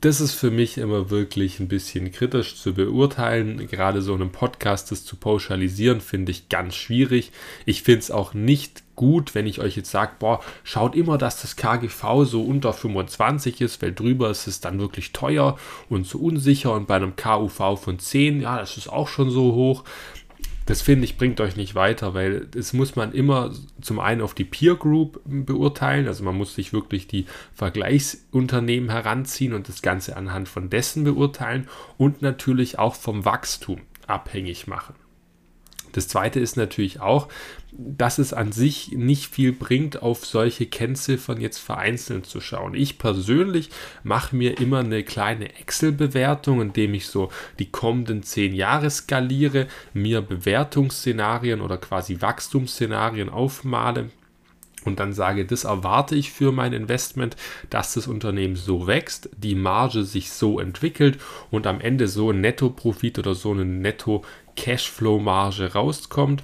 das 0.00 0.20
ist 0.20 0.34
für 0.34 0.50
mich 0.50 0.78
immer 0.78 1.10
wirklich 1.10 1.60
ein 1.60 1.68
bisschen 1.68 2.12
kritisch 2.12 2.56
zu 2.56 2.74
beurteilen. 2.74 3.66
Gerade 3.68 4.02
so 4.02 4.14
einem 4.14 4.30
Podcast 4.30 4.90
das 4.90 5.04
zu 5.04 5.16
pauschalisieren, 5.16 6.00
finde 6.00 6.32
ich 6.32 6.48
ganz 6.48 6.74
schwierig. 6.74 7.32
Ich 7.66 7.82
finde 7.82 8.00
es 8.00 8.10
auch 8.10 8.34
nicht 8.34 8.82
gut, 8.94 9.34
wenn 9.34 9.46
ich 9.46 9.60
euch 9.60 9.76
jetzt 9.76 9.90
sage, 9.90 10.12
boah, 10.18 10.40
schaut 10.64 10.94
immer, 10.94 11.18
dass 11.18 11.40
das 11.40 11.56
KGV 11.56 12.24
so 12.24 12.42
unter 12.42 12.72
25 12.72 13.60
ist, 13.60 13.82
weil 13.82 13.92
drüber 13.92 14.30
ist 14.30 14.46
es 14.46 14.60
dann 14.60 14.78
wirklich 14.78 15.12
teuer 15.12 15.58
und 15.88 16.06
so 16.06 16.18
unsicher 16.18 16.72
und 16.72 16.86
bei 16.86 16.96
einem 16.96 17.16
KUV 17.16 17.80
von 17.80 17.98
10, 17.98 18.42
ja, 18.42 18.58
das 18.58 18.76
ist 18.76 18.88
auch 18.88 19.08
schon 19.08 19.30
so 19.30 19.54
hoch 19.54 19.84
das 20.72 20.80
finde 20.80 21.04
ich 21.04 21.18
bringt 21.18 21.38
euch 21.42 21.56
nicht 21.56 21.74
weiter, 21.74 22.14
weil 22.14 22.46
das 22.46 22.72
muss 22.72 22.96
man 22.96 23.12
immer 23.12 23.52
zum 23.82 24.00
einen 24.00 24.22
auf 24.22 24.32
die 24.32 24.46
Peer 24.46 24.74
Group 24.74 25.20
beurteilen, 25.26 26.08
also 26.08 26.24
man 26.24 26.34
muss 26.34 26.54
sich 26.54 26.72
wirklich 26.72 27.06
die 27.06 27.26
Vergleichsunternehmen 27.52 28.88
heranziehen 28.88 29.52
und 29.52 29.68
das 29.68 29.82
Ganze 29.82 30.16
anhand 30.16 30.48
von 30.48 30.70
dessen 30.70 31.04
beurteilen 31.04 31.68
und 31.98 32.22
natürlich 32.22 32.78
auch 32.78 32.94
vom 32.94 33.26
Wachstum 33.26 33.82
abhängig 34.06 34.66
machen. 34.66 34.94
Das 35.92 36.08
zweite 36.08 36.40
ist 36.40 36.56
natürlich 36.56 37.00
auch, 37.00 37.28
dass 37.72 38.18
es 38.18 38.34
an 38.34 38.52
sich 38.52 38.92
nicht 38.92 39.32
viel 39.32 39.52
bringt, 39.52 40.02
auf 40.02 40.26
solche 40.26 40.66
Kennziffern 40.66 41.40
jetzt 41.40 41.58
vereinzelt 41.58 42.26
zu 42.26 42.40
schauen. 42.40 42.74
Ich 42.74 42.98
persönlich 42.98 43.70
mache 44.02 44.36
mir 44.36 44.60
immer 44.60 44.80
eine 44.80 45.02
kleine 45.02 45.58
Excel-Bewertung, 45.58 46.60
indem 46.60 46.94
ich 46.94 47.06
so 47.06 47.30
die 47.58 47.70
kommenden 47.70 48.22
zehn 48.22 48.54
Jahre 48.54 48.90
skaliere, 48.90 49.66
mir 49.94 50.20
Bewertungsszenarien 50.20 51.62
oder 51.62 51.78
quasi 51.78 52.20
Wachstumsszenarien 52.20 53.30
aufmale 53.30 54.10
und 54.84 55.00
dann 55.00 55.12
sage, 55.12 55.44
das 55.44 55.64
erwarte 55.64 56.14
ich 56.16 56.32
für 56.32 56.52
mein 56.52 56.72
Investment, 56.72 57.36
dass 57.70 57.94
das 57.94 58.08
Unternehmen 58.08 58.56
so 58.56 58.86
wächst, 58.86 59.30
die 59.36 59.54
Marge 59.54 60.04
sich 60.04 60.32
so 60.32 60.58
entwickelt 60.58 61.18
und 61.50 61.66
am 61.66 61.80
Ende 61.80 62.08
so 62.08 62.30
ein 62.30 62.40
Nettoprofit 62.40 63.18
oder 63.18 63.34
so 63.34 63.50
eine 63.52 63.64
Netto-Cashflow-Marge 63.64 65.72
rauskommt. 65.72 66.42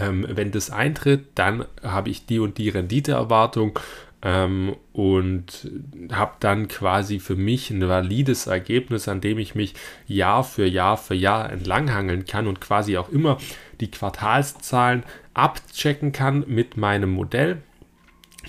Ähm, 0.00 0.26
wenn 0.28 0.50
das 0.50 0.70
eintritt, 0.70 1.26
dann 1.34 1.64
habe 1.82 2.10
ich 2.10 2.26
die 2.26 2.38
und 2.38 2.58
die 2.58 2.68
Renditeerwartung 2.68 3.78
ähm, 4.22 4.76
und 4.92 5.70
habe 6.12 6.32
dann 6.40 6.68
quasi 6.68 7.18
für 7.18 7.36
mich 7.36 7.70
ein 7.70 7.86
valides 7.86 8.46
Ergebnis, 8.46 9.08
an 9.08 9.20
dem 9.20 9.38
ich 9.38 9.54
mich 9.54 9.74
Jahr 10.06 10.44
für 10.44 10.66
Jahr 10.66 10.96
für 10.96 11.14
Jahr 11.14 11.50
entlanghangeln 11.50 12.24
kann 12.24 12.46
und 12.46 12.60
quasi 12.60 12.96
auch 12.96 13.08
immer 13.08 13.38
die 13.80 13.90
Quartalszahlen 13.90 15.02
abchecken 15.34 16.12
kann 16.12 16.44
mit 16.46 16.76
meinem 16.76 17.10
Modell. 17.10 17.62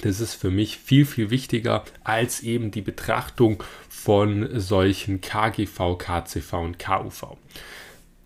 Das 0.02 0.20
ist 0.20 0.36
für 0.36 0.50
mich 0.50 0.78
viel, 0.78 1.06
viel 1.06 1.30
wichtiger 1.30 1.84
als 2.04 2.42
eben 2.42 2.72
die 2.72 2.82
Betrachtung 2.82 3.64
von 3.90 4.60
solchen 4.60 5.22
KGV, 5.22 5.98
KCV 5.98 6.54
und 6.54 6.80
KUV. 6.80 7.38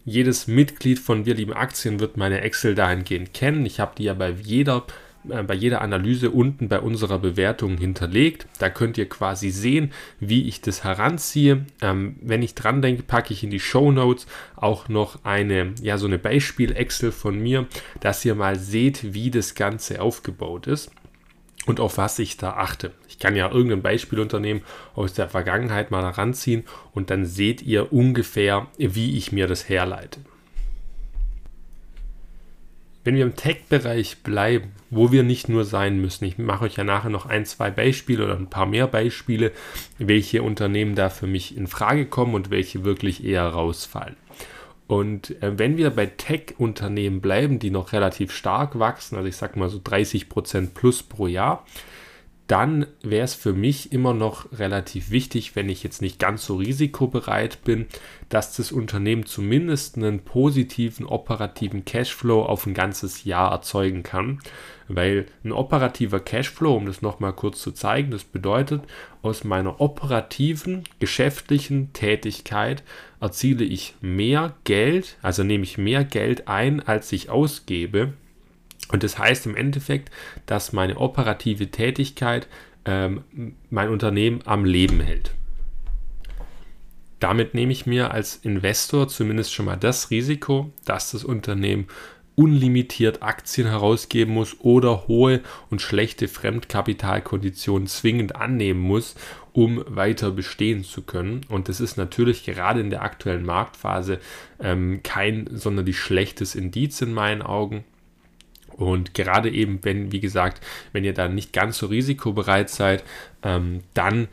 Jedes 0.09 0.47
Mitglied 0.47 0.99
von 0.99 1.25
Wir 1.25 1.35
lieben 1.35 1.51
Aktien 1.51 1.99
wird 1.99 2.15
meine 2.15 2.39
Excel 2.39 2.75
dahingehend 2.75 3.33
kennen. 3.33 3.65
Ich 3.65 3.81
habe 3.81 3.91
die 3.97 4.05
ja 4.05 4.13
bei 4.13 4.29
jeder 4.29 4.85
äh, 5.27 5.43
bei 5.43 5.53
jeder 5.53 5.81
Analyse 5.81 6.31
unten 6.31 6.69
bei 6.69 6.79
unserer 6.79 7.19
Bewertung 7.19 7.77
hinterlegt. 7.77 8.47
Da 8.57 8.69
könnt 8.69 8.97
ihr 8.97 9.09
quasi 9.09 9.49
sehen, 9.49 9.91
wie 10.21 10.47
ich 10.47 10.61
das 10.61 10.85
heranziehe. 10.85 11.65
Ähm, 11.81 12.15
wenn 12.21 12.41
ich 12.41 12.55
dran 12.55 12.81
denke, 12.81 13.03
packe 13.03 13.33
ich 13.33 13.43
in 13.43 13.49
die 13.49 13.59
Show 13.59 13.91
Notes 13.91 14.27
auch 14.55 14.87
noch 14.87 15.25
eine, 15.25 15.73
ja, 15.81 15.97
so 15.97 16.07
eine 16.07 16.19
Beispiel-Excel 16.19 17.11
von 17.11 17.37
mir, 17.37 17.67
dass 17.99 18.23
ihr 18.23 18.35
mal 18.35 18.57
seht, 18.57 19.13
wie 19.13 19.29
das 19.29 19.55
Ganze 19.55 20.01
aufgebaut 20.01 20.67
ist 20.67 20.89
und 21.67 21.79
auf 21.79 21.97
was 21.97 22.17
ich 22.17 22.37
da 22.37 22.53
achte. 22.53 22.93
Ich 23.07 23.19
kann 23.19 23.35
ja 23.35 23.51
irgendein 23.51 23.81
Beispielunternehmen 23.81 24.63
aus 24.95 25.13
der 25.13 25.29
Vergangenheit 25.29 25.91
mal 25.91 26.03
heranziehen 26.03 26.63
und 26.93 27.09
dann 27.09 27.25
seht 27.25 27.61
ihr 27.61 27.93
ungefähr, 27.93 28.67
wie 28.77 29.17
ich 29.17 29.31
mir 29.31 29.47
das 29.47 29.69
herleite. 29.69 30.21
Wenn 33.03 33.15
wir 33.15 33.23
im 33.23 33.35
Tech-Bereich 33.37 34.17
bleiben, 34.23 34.71
wo 34.89 35.11
wir 35.11 35.23
nicht 35.23 35.47
nur 35.47 35.63
sein 35.63 36.01
müssen, 36.01 36.25
ich 36.25 36.37
mache 36.37 36.65
euch 36.65 36.75
ja 36.75 36.83
nachher 36.83 37.09
noch 37.09 37.25
ein, 37.25 37.45
zwei 37.45 37.69
Beispiele 37.71 38.25
oder 38.25 38.35
ein 38.35 38.49
paar 38.49 38.65
mehr 38.65 38.87
Beispiele, 38.87 39.51
welche 39.97 40.43
Unternehmen 40.43 40.95
da 40.95 41.09
für 41.09 41.27
mich 41.27 41.55
in 41.55 41.67
Frage 41.67 42.05
kommen 42.05 42.33
und 42.33 42.49
welche 42.49 42.83
wirklich 42.83 43.23
eher 43.23 43.47
rausfallen. 43.47 44.17
Und 44.87 45.41
äh, 45.43 45.59
wenn 45.59 45.77
wir 45.77 45.89
bei 45.89 46.05
Tech-Unternehmen 46.05 47.19
bleiben, 47.21 47.59
die 47.59 47.69
noch 47.69 47.91
relativ 47.91 48.31
stark 48.31 48.79
wachsen, 48.79 49.17
also 49.17 49.27
ich 49.27 49.35
sage 49.35 49.59
mal 49.59 49.69
so 49.69 49.79
30 49.83 50.29
Prozent 50.29 50.73
plus 50.73 51.03
pro 51.03 51.27
Jahr, 51.27 51.65
dann 52.47 52.87
wäre 53.01 53.25
es 53.25 53.33
für 53.35 53.51
mich 53.51 53.91
immer 53.91 54.13
noch 54.13 54.51
relativ 54.53 55.11
wichtig, 55.11 55.57
wenn 55.57 55.67
ich 55.67 55.83
jetzt 55.83 56.01
nicht 56.01 56.17
ganz 56.17 56.45
so 56.45 56.55
risikobereit 56.55 57.61
bin, 57.65 57.87
dass 58.29 58.55
das 58.55 58.71
Unternehmen 58.71 59.25
zumindest 59.25 59.97
einen 59.97 60.21
positiven 60.21 61.05
operativen 61.05 61.83
Cashflow 61.83 62.43
auf 62.43 62.65
ein 62.65 62.73
ganzes 62.73 63.25
Jahr 63.25 63.51
erzeugen 63.51 64.01
kann. 64.03 64.39
Weil 64.87 65.25
ein 65.43 65.51
operativer 65.51 66.21
Cashflow, 66.21 66.77
um 66.77 66.85
das 66.85 67.01
nochmal 67.01 67.33
kurz 67.33 67.61
zu 67.61 67.73
zeigen, 67.73 68.11
das 68.11 68.23
bedeutet, 68.23 68.83
aus 69.21 69.43
meiner 69.43 69.81
operativen, 69.81 70.83
geschäftlichen 70.99 71.91
Tätigkeit 71.91 72.83
erziele 73.19 73.65
ich 73.65 73.95
mehr 73.99 74.53
Geld, 74.63 75.17
also 75.21 75.43
nehme 75.43 75.65
ich 75.65 75.77
mehr 75.77 76.05
Geld 76.05 76.47
ein, 76.47 76.79
als 76.79 77.11
ich 77.11 77.29
ausgebe 77.29 78.13
und 78.91 79.03
das 79.03 79.17
heißt 79.17 79.45
im 79.45 79.55
Endeffekt, 79.55 80.11
dass 80.45 80.73
meine 80.73 80.97
operative 80.97 81.69
Tätigkeit 81.71 82.47
ähm, 82.85 83.23
mein 83.69 83.89
Unternehmen 83.89 84.41
am 84.45 84.65
Leben 84.65 84.99
hält. 84.99 85.33
Damit 87.19 87.53
nehme 87.53 87.71
ich 87.71 87.85
mir 87.85 88.11
als 88.11 88.35
Investor 88.35 89.07
zumindest 89.07 89.53
schon 89.53 89.65
mal 89.65 89.75
das 89.75 90.11
Risiko, 90.11 90.71
dass 90.85 91.11
das 91.11 91.23
Unternehmen 91.23 91.87
unlimitiert 92.35 93.23
Aktien 93.23 93.67
herausgeben 93.67 94.35
muss 94.35 94.59
oder 94.59 95.07
hohe 95.07 95.41
und 95.71 95.81
schlechte 95.81 96.27
Fremdkapitalkonditionen 96.27 97.87
zwingend 97.87 98.35
annehmen 98.35 98.79
muss, 98.79 99.15
um 99.53 99.83
weiter 99.87 100.29
bestehen 100.29 100.83
zu 100.83 101.01
können. 101.01 101.41
Und 101.49 101.67
das 101.67 101.79
ist 101.79 101.97
natürlich 101.97 102.45
gerade 102.45 102.79
in 102.79 102.91
der 102.91 103.01
aktuellen 103.01 103.43
Marktphase 103.43 104.19
ähm, 104.59 105.01
kein 105.01 105.49
sonderlich 105.51 105.97
schlechtes 105.97 106.53
Indiz 106.53 107.01
in 107.01 107.11
meinen 107.11 107.41
Augen. 107.41 107.83
Und 108.77 109.13
gerade 109.13 109.49
eben, 109.49 109.79
wenn, 109.83 110.11
wie 110.11 110.19
gesagt, 110.19 110.63
wenn 110.93 111.03
ihr 111.03 111.13
da 111.13 111.27
nicht 111.27 111.51
ganz 111.51 111.79
so 111.79 111.87
risikobereit 111.87 112.69
seid, 112.69 113.03
ähm, 113.43 113.81
dann 113.93 114.27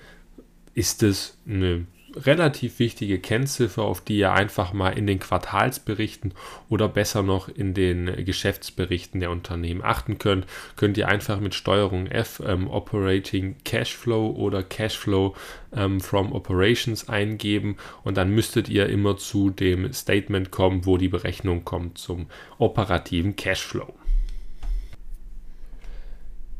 ist 0.74 1.02
es 1.02 1.38
eine 1.48 1.86
relativ 2.16 2.78
wichtige 2.78 3.18
Kennziffer, 3.18 3.82
auf 3.82 4.00
die 4.00 4.18
ihr 4.18 4.32
einfach 4.32 4.72
mal 4.72 4.90
in 4.90 5.06
den 5.06 5.18
Quartalsberichten 5.18 6.32
oder 6.68 6.88
besser 6.88 7.22
noch 7.22 7.48
in 7.48 7.74
den 7.74 8.24
Geschäftsberichten 8.24 9.20
der 9.20 9.30
Unternehmen 9.30 9.82
achten 9.82 10.18
könnt. 10.18 10.46
Könnt 10.76 10.96
ihr 10.96 11.08
einfach 11.08 11.40
mit 11.40 11.54
Steuerung 11.54 12.06
F 12.06 12.42
ähm, 12.46 12.70
Operating 12.70 13.56
Cashflow 13.64 14.30
oder 14.30 14.62
Cashflow 14.62 15.34
ähm, 15.74 16.00
from 16.00 16.32
Operations 16.32 17.08
eingeben 17.08 17.76
und 18.02 18.16
dann 18.16 18.30
müsstet 18.30 18.68
ihr 18.68 18.88
immer 18.88 19.16
zu 19.16 19.50
dem 19.50 19.92
Statement 19.92 20.50
kommen, 20.50 20.86
wo 20.86 20.96
die 20.96 21.08
Berechnung 21.08 21.64
kommt 21.64 21.98
zum 21.98 22.26
operativen 22.58 23.36
Cashflow. 23.36 23.92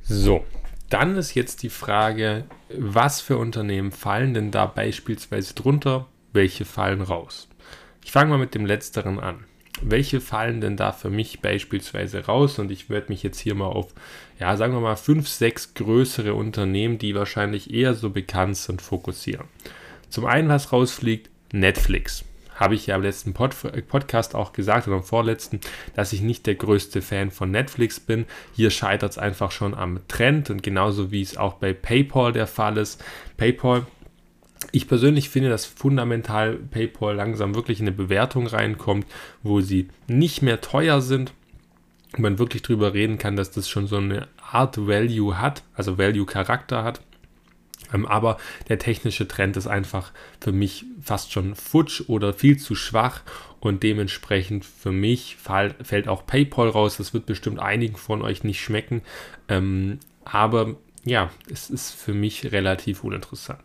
So, 0.06 0.44
dann 0.90 1.16
ist 1.16 1.34
jetzt 1.34 1.62
die 1.62 1.70
Frage, 1.70 2.44
was 2.68 3.22
für 3.22 3.38
Unternehmen 3.38 3.90
fallen 3.90 4.34
denn 4.34 4.50
da 4.50 4.66
beispielsweise 4.66 5.54
drunter, 5.54 6.08
welche 6.34 6.66
fallen 6.66 7.00
raus? 7.00 7.48
Ich 8.04 8.12
fange 8.12 8.28
mal 8.28 8.38
mit 8.38 8.54
dem 8.54 8.66
letzteren 8.66 9.18
an. 9.18 9.44
Welche 9.80 10.20
fallen 10.20 10.60
denn 10.60 10.76
da 10.76 10.92
für 10.92 11.08
mich 11.08 11.40
beispielsweise 11.40 12.26
raus? 12.26 12.58
Und 12.58 12.70
ich 12.70 12.90
werde 12.90 13.08
mich 13.08 13.22
jetzt 13.22 13.38
hier 13.38 13.54
mal 13.54 13.66
auf, 13.66 13.94
ja, 14.38 14.54
sagen 14.58 14.74
wir 14.74 14.80
mal, 14.80 14.96
fünf, 14.96 15.26
sechs 15.26 15.72
größere 15.72 16.34
Unternehmen, 16.34 16.98
die 16.98 17.14
wahrscheinlich 17.14 17.72
eher 17.72 17.94
so 17.94 18.10
bekannt 18.10 18.58
sind, 18.58 18.82
fokussieren. 18.82 19.46
Zum 20.10 20.26
einen, 20.26 20.50
was 20.50 20.70
rausfliegt, 20.70 21.30
Netflix 21.50 22.24
habe 22.54 22.74
ich 22.74 22.86
ja 22.86 22.96
im 22.96 23.02
letzten 23.02 23.34
Pod 23.34 23.54
Podcast 23.88 24.34
auch 24.34 24.52
gesagt 24.52 24.86
oder 24.86 24.96
im 24.96 25.02
vorletzten, 25.02 25.60
dass 25.94 26.12
ich 26.12 26.20
nicht 26.20 26.46
der 26.46 26.54
größte 26.54 27.02
Fan 27.02 27.30
von 27.30 27.50
Netflix 27.50 28.00
bin. 28.00 28.26
Hier 28.54 28.70
scheitert 28.70 29.12
es 29.12 29.18
einfach 29.18 29.50
schon 29.50 29.74
am 29.74 30.00
Trend 30.08 30.50
und 30.50 30.62
genauso 30.62 31.10
wie 31.10 31.22
es 31.22 31.36
auch 31.36 31.54
bei 31.54 31.72
PayPal 31.72 32.32
der 32.32 32.46
Fall 32.46 32.78
ist. 32.78 33.02
PayPal 33.36 33.86
ich 34.72 34.88
persönlich 34.88 35.28
finde, 35.28 35.50
dass 35.50 35.66
fundamental 35.66 36.54
PayPal 36.56 37.14
langsam 37.14 37.54
wirklich 37.54 37.80
in 37.80 37.86
eine 37.86 37.96
Bewertung 37.96 38.46
reinkommt, 38.46 39.06
wo 39.42 39.60
sie 39.60 39.88
nicht 40.06 40.42
mehr 40.42 40.60
teuer 40.60 41.00
sind. 41.00 41.32
Und 42.14 42.22
man 42.22 42.38
wirklich 42.38 42.62
darüber 42.62 42.94
reden 42.94 43.18
kann, 43.18 43.36
dass 43.36 43.50
das 43.50 43.68
schon 43.68 43.88
so 43.88 43.96
eine 43.96 44.28
Art 44.50 44.86
Value 44.86 45.38
hat, 45.40 45.64
also 45.74 45.98
Value-Charakter 45.98 46.84
hat. 46.84 47.00
Ähm, 47.92 48.06
aber 48.06 48.38
der 48.68 48.78
technische 48.78 49.28
Trend 49.28 49.56
ist 49.56 49.66
einfach 49.66 50.12
für 50.40 50.52
mich 50.52 50.84
fast 51.02 51.32
schon 51.32 51.54
futsch 51.54 52.02
oder 52.08 52.32
viel 52.32 52.58
zu 52.58 52.74
schwach 52.74 53.22
und 53.60 53.82
dementsprechend 53.82 54.64
für 54.64 54.92
mich 54.92 55.36
fällt 55.36 56.08
auch 56.08 56.26
PayPal 56.26 56.68
raus. 56.68 56.96
Das 56.96 57.14
wird 57.14 57.26
bestimmt 57.26 57.60
einigen 57.60 57.96
von 57.96 58.22
euch 58.22 58.44
nicht 58.44 58.60
schmecken, 58.60 59.02
ähm, 59.48 60.00
aber 60.24 60.76
ja, 61.04 61.30
es 61.50 61.70
ist 61.70 61.90
für 61.92 62.14
mich 62.14 62.52
relativ 62.52 63.04
uninteressant. 63.04 63.60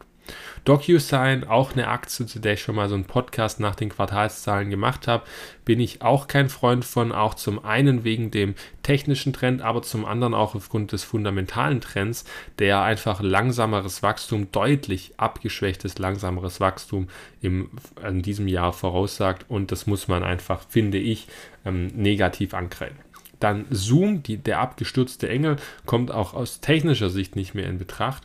DocuSign, 0.65 1.45
auch 1.45 1.73
eine 1.73 1.87
Aktie, 1.87 2.25
zu 2.25 2.39
der 2.39 2.53
ich 2.53 2.61
schon 2.61 2.75
mal 2.75 2.89
so 2.89 2.95
einen 2.95 3.05
Podcast 3.05 3.59
nach 3.59 3.75
den 3.75 3.89
Quartalszahlen 3.89 4.69
gemacht 4.69 5.07
habe, 5.07 5.23
bin 5.65 5.79
ich 5.79 6.01
auch 6.01 6.27
kein 6.27 6.49
Freund 6.49 6.83
von, 6.85 7.11
auch 7.11 7.33
zum 7.33 7.63
einen 7.63 8.03
wegen 8.03 8.31
dem 8.31 8.55
technischen 8.83 9.33
Trend, 9.33 9.61
aber 9.61 9.81
zum 9.81 10.05
anderen 10.05 10.33
auch 10.33 10.55
aufgrund 10.55 10.91
des 10.91 11.03
fundamentalen 11.03 11.81
Trends, 11.81 12.25
der 12.57 12.81
einfach 12.81 13.21
langsameres 13.21 14.03
Wachstum, 14.03 14.51
deutlich 14.51 15.13
abgeschwächtes 15.17 15.97
langsameres 15.97 16.59
Wachstum 16.59 17.07
im, 17.41 17.69
in 18.05 18.21
diesem 18.21 18.47
Jahr 18.47 18.73
voraussagt 18.73 19.45
und 19.47 19.71
das 19.71 19.87
muss 19.87 20.07
man 20.07 20.23
einfach, 20.23 20.61
finde 20.67 20.97
ich, 20.97 21.27
ähm, 21.65 21.87
negativ 21.87 22.53
angreifen. 22.53 22.97
Dann 23.39 23.65
Zoom, 23.69 24.21
die, 24.23 24.37
der 24.37 24.59
abgestürzte 24.59 25.29
Engel, 25.29 25.55
kommt 25.85 26.11
auch 26.11 26.33
aus 26.33 26.59
technischer 26.59 27.09
Sicht 27.09 27.35
nicht 27.35 27.55
mehr 27.55 27.67
in 27.67 27.77
Betracht 27.77 28.23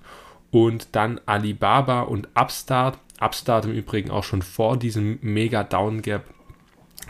und 0.55 0.87
dann 0.93 1.21
Alibaba 1.27 2.03
und 2.03 2.29
Upstart. 2.37 2.97
Upstart 3.21 3.64
im 3.64 3.73
Übrigen 3.73 4.12
auch 4.12 4.23
schon 4.23 4.40
vor 4.40 4.77
diesem 4.77 5.19
mega 5.21 5.64
Down 5.64 6.01
Gap 6.01 6.23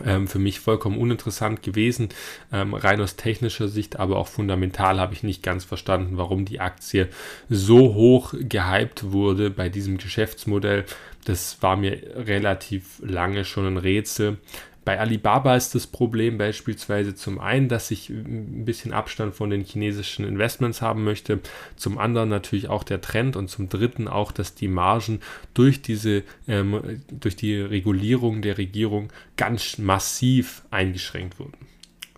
ähm, 0.02 0.26
für 0.28 0.38
mich 0.38 0.60
vollkommen 0.60 0.96
uninteressant 0.96 1.62
gewesen, 1.62 2.08
ähm, 2.52 2.72
rein 2.72 3.02
aus 3.02 3.16
technischer 3.16 3.68
Sicht, 3.68 4.00
aber 4.00 4.16
auch 4.16 4.28
fundamental 4.28 4.98
habe 4.98 5.12
ich 5.12 5.22
nicht 5.22 5.42
ganz 5.42 5.64
verstanden, 5.64 6.16
warum 6.16 6.46
die 6.46 6.58
Aktie 6.58 7.08
so 7.50 7.92
hoch 7.94 8.32
gehypt 8.38 9.12
wurde 9.12 9.50
bei 9.50 9.68
diesem 9.68 9.98
Geschäftsmodell. 9.98 10.86
Das 11.26 11.62
war 11.62 11.76
mir 11.76 12.00
relativ 12.26 13.00
lange 13.02 13.44
schon 13.44 13.66
ein 13.66 13.76
Rätsel. 13.76 14.38
Bei 14.84 15.00
Alibaba 15.00 15.56
ist 15.56 15.74
das 15.74 15.86
Problem 15.86 16.36
beispielsweise 16.36 17.14
zum 17.14 17.40
einen, 17.40 17.68
dass 17.68 17.90
ich 17.90 18.10
ein 18.10 18.64
bisschen 18.64 18.92
Abstand 18.92 19.34
von 19.34 19.48
den 19.50 19.64
chinesischen 19.64 20.26
Investments 20.26 20.82
haben 20.82 21.04
möchte, 21.04 21.40
zum 21.76 21.98
anderen 21.98 22.28
natürlich 22.28 22.68
auch 22.68 22.84
der 22.84 23.00
Trend 23.00 23.36
und 23.36 23.48
zum 23.48 23.68
dritten 23.68 24.08
auch, 24.08 24.30
dass 24.30 24.54
die 24.54 24.68
Margen 24.68 25.20
durch 25.54 25.80
diese 25.80 26.22
ähm, 26.46 27.02
durch 27.10 27.36
die 27.36 27.58
Regulierung 27.60 28.42
der 28.42 28.58
Regierung 28.58 29.10
ganz 29.36 29.78
massiv 29.78 30.62
eingeschränkt 30.70 31.38
wurden. 31.38 31.66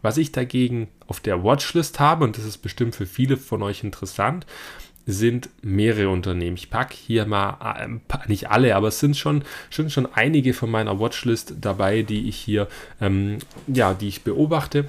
Was 0.03 0.19
ich 0.19 0.33
dagegen 0.33 0.89
auf 1.07 1.21
der 1.21 1.43
Watchlist 1.43 2.01
habe, 2.01 2.25
und 2.25 2.37
das 2.37 2.45
ist 2.45 2.59
bestimmt 2.59 2.95
für 2.95 3.07
viele 3.07 3.37
von 3.37 3.63
euch 3.63 3.83
interessant, 3.83 4.47
sind 5.07 5.49
mehrere 5.63 6.09
Unternehmen. 6.11 6.57
Ich 6.57 6.69
packe 6.69 6.95
hier 6.95 7.27
mal, 7.27 7.79
äh, 7.79 8.29
nicht 8.29 8.51
alle, 8.51 8.75
aber 8.75 8.89
es 8.89 8.99
sind 8.99 9.17
schon, 9.17 9.45
schon, 9.71 9.89
schon 9.89 10.09
einige 10.13 10.53
von 10.53 10.71
meiner 10.71 10.99
Watchlist 10.99 11.55
dabei, 11.61 12.03
die 12.03 12.29
ich 12.29 12.37
hier, 12.37 12.69
ähm, 13.01 13.39
ja, 13.69 13.95
die 13.95 14.09
ich 14.09 14.23
beobachte. 14.23 14.87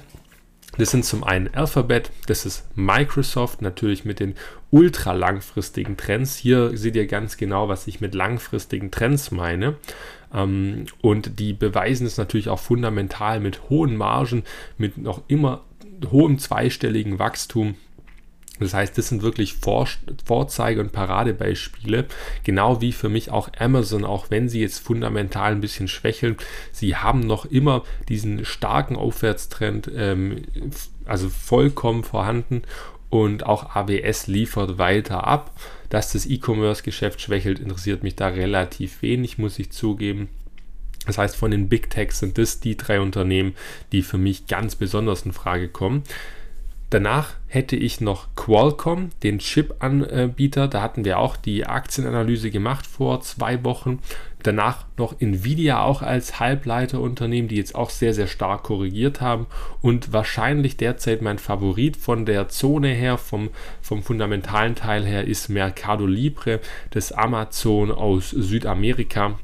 Das 0.76 0.90
sind 0.90 1.04
zum 1.04 1.24
einen 1.24 1.52
Alphabet, 1.54 2.10
das 2.26 2.44
ist 2.44 2.64
Microsoft, 2.76 3.62
natürlich 3.62 4.04
mit 4.04 4.20
den 4.20 4.34
ultra 4.70 5.12
langfristigen 5.12 5.96
Trends. 5.96 6.36
Hier 6.36 6.76
seht 6.76 6.94
ihr 6.94 7.06
ganz 7.06 7.36
genau, 7.36 7.68
was 7.68 7.86
ich 7.86 8.00
mit 8.00 8.14
langfristigen 8.14 8.90
Trends 8.90 9.30
meine. 9.30 9.76
Ähm, 10.34 10.86
und 11.00 11.38
die 11.38 11.52
beweisen 11.52 12.06
es 12.06 12.18
natürlich 12.18 12.48
auch 12.48 12.60
fundamental 12.60 13.40
mit 13.40 13.70
hohen 13.70 13.96
Margen, 13.96 14.42
mit 14.76 14.98
noch 14.98 15.22
immer 15.28 15.62
hohem 16.10 16.38
zweistelligen 16.38 17.18
Wachstum 17.18 17.76
Das 18.60 18.74
heißt, 18.74 18.96
das 18.98 19.08
sind 19.08 19.22
wirklich 19.22 19.54
Vor 19.54 19.88
Vorzeige- 20.24 20.80
und 20.80 20.92
Paradebeispiele, 20.92 22.06
genau 22.44 22.80
wie 22.80 22.92
für 22.92 23.08
mich 23.08 23.30
auch 23.30 23.50
Amazon, 23.58 24.04
auch 24.04 24.30
wenn 24.30 24.48
sie 24.48 24.60
jetzt 24.60 24.78
fundamental 24.78 25.52
ein 25.52 25.60
bisschen 25.60 25.88
schwächeln, 25.88 26.36
sie 26.72 26.96
haben 26.96 27.20
noch 27.20 27.44
immer 27.44 27.84
diesen 28.08 28.44
starken 28.44 28.96
Aufwärtstrend, 28.96 29.90
ähm, 29.94 30.42
also 31.04 31.28
vollkommen 31.28 32.04
vorhanden 32.04 32.62
und 33.10 33.46
auch 33.46 33.74
AWS 33.74 34.26
liefert 34.26 34.78
weiter 34.78 35.26
ab. 35.26 35.52
Dass 35.88 36.12
das 36.12 36.26
E-Commerce-Geschäft 36.26 37.20
schwächelt, 37.20 37.60
interessiert 37.60 38.02
mich 38.02 38.14
da 38.14 38.28
relativ 38.28 39.00
wenig, 39.00 39.38
muss 39.38 39.58
ich 39.58 39.70
zugeben. 39.70 40.28
Das 41.06 41.16
heißt, 41.16 41.36
von 41.36 41.50
den 41.50 41.70
Big 41.70 41.88
Techs 41.88 42.18
sind 42.18 42.36
das 42.36 42.60
die 42.60 42.76
drei 42.76 43.00
Unternehmen, 43.00 43.54
die 43.92 44.02
für 44.02 44.18
mich 44.18 44.46
ganz 44.46 44.76
besonders 44.76 45.22
in 45.22 45.32
Frage 45.32 45.68
kommen. 45.68 46.02
Danach 46.90 47.34
hätte 47.48 47.76
ich 47.76 48.00
noch 48.00 48.34
Qualcomm, 48.34 49.10
den 49.22 49.40
Chip-Anbieter. 49.40 50.68
Da 50.68 50.80
hatten 50.80 51.04
wir 51.04 51.18
auch 51.18 51.36
die 51.36 51.66
Aktienanalyse 51.66 52.50
gemacht 52.50 52.86
vor 52.86 53.20
zwei 53.20 53.62
Wochen. 53.62 53.98
Danach 54.42 54.86
noch 54.96 55.20
Nvidia 55.20 55.82
auch 55.82 56.00
als 56.00 56.40
Halbleiterunternehmen, 56.40 57.48
die 57.48 57.56
jetzt 57.56 57.74
auch 57.74 57.90
sehr, 57.90 58.14
sehr 58.14 58.26
stark 58.26 58.62
korrigiert 58.62 59.20
haben. 59.20 59.46
Und 59.82 60.14
wahrscheinlich 60.14 60.78
derzeit 60.78 61.20
mein 61.20 61.38
Favorit 61.38 61.98
von 61.98 62.24
der 62.24 62.48
Zone 62.48 62.88
her, 62.88 63.18
vom, 63.18 63.50
vom 63.82 64.02
fundamentalen 64.02 64.74
Teil 64.74 65.04
her, 65.04 65.24
ist 65.26 65.50
Mercado 65.50 66.06
Libre, 66.06 66.60
das 66.90 67.12
Amazon 67.12 67.90
aus 67.90 68.30
Südamerika 68.30 69.38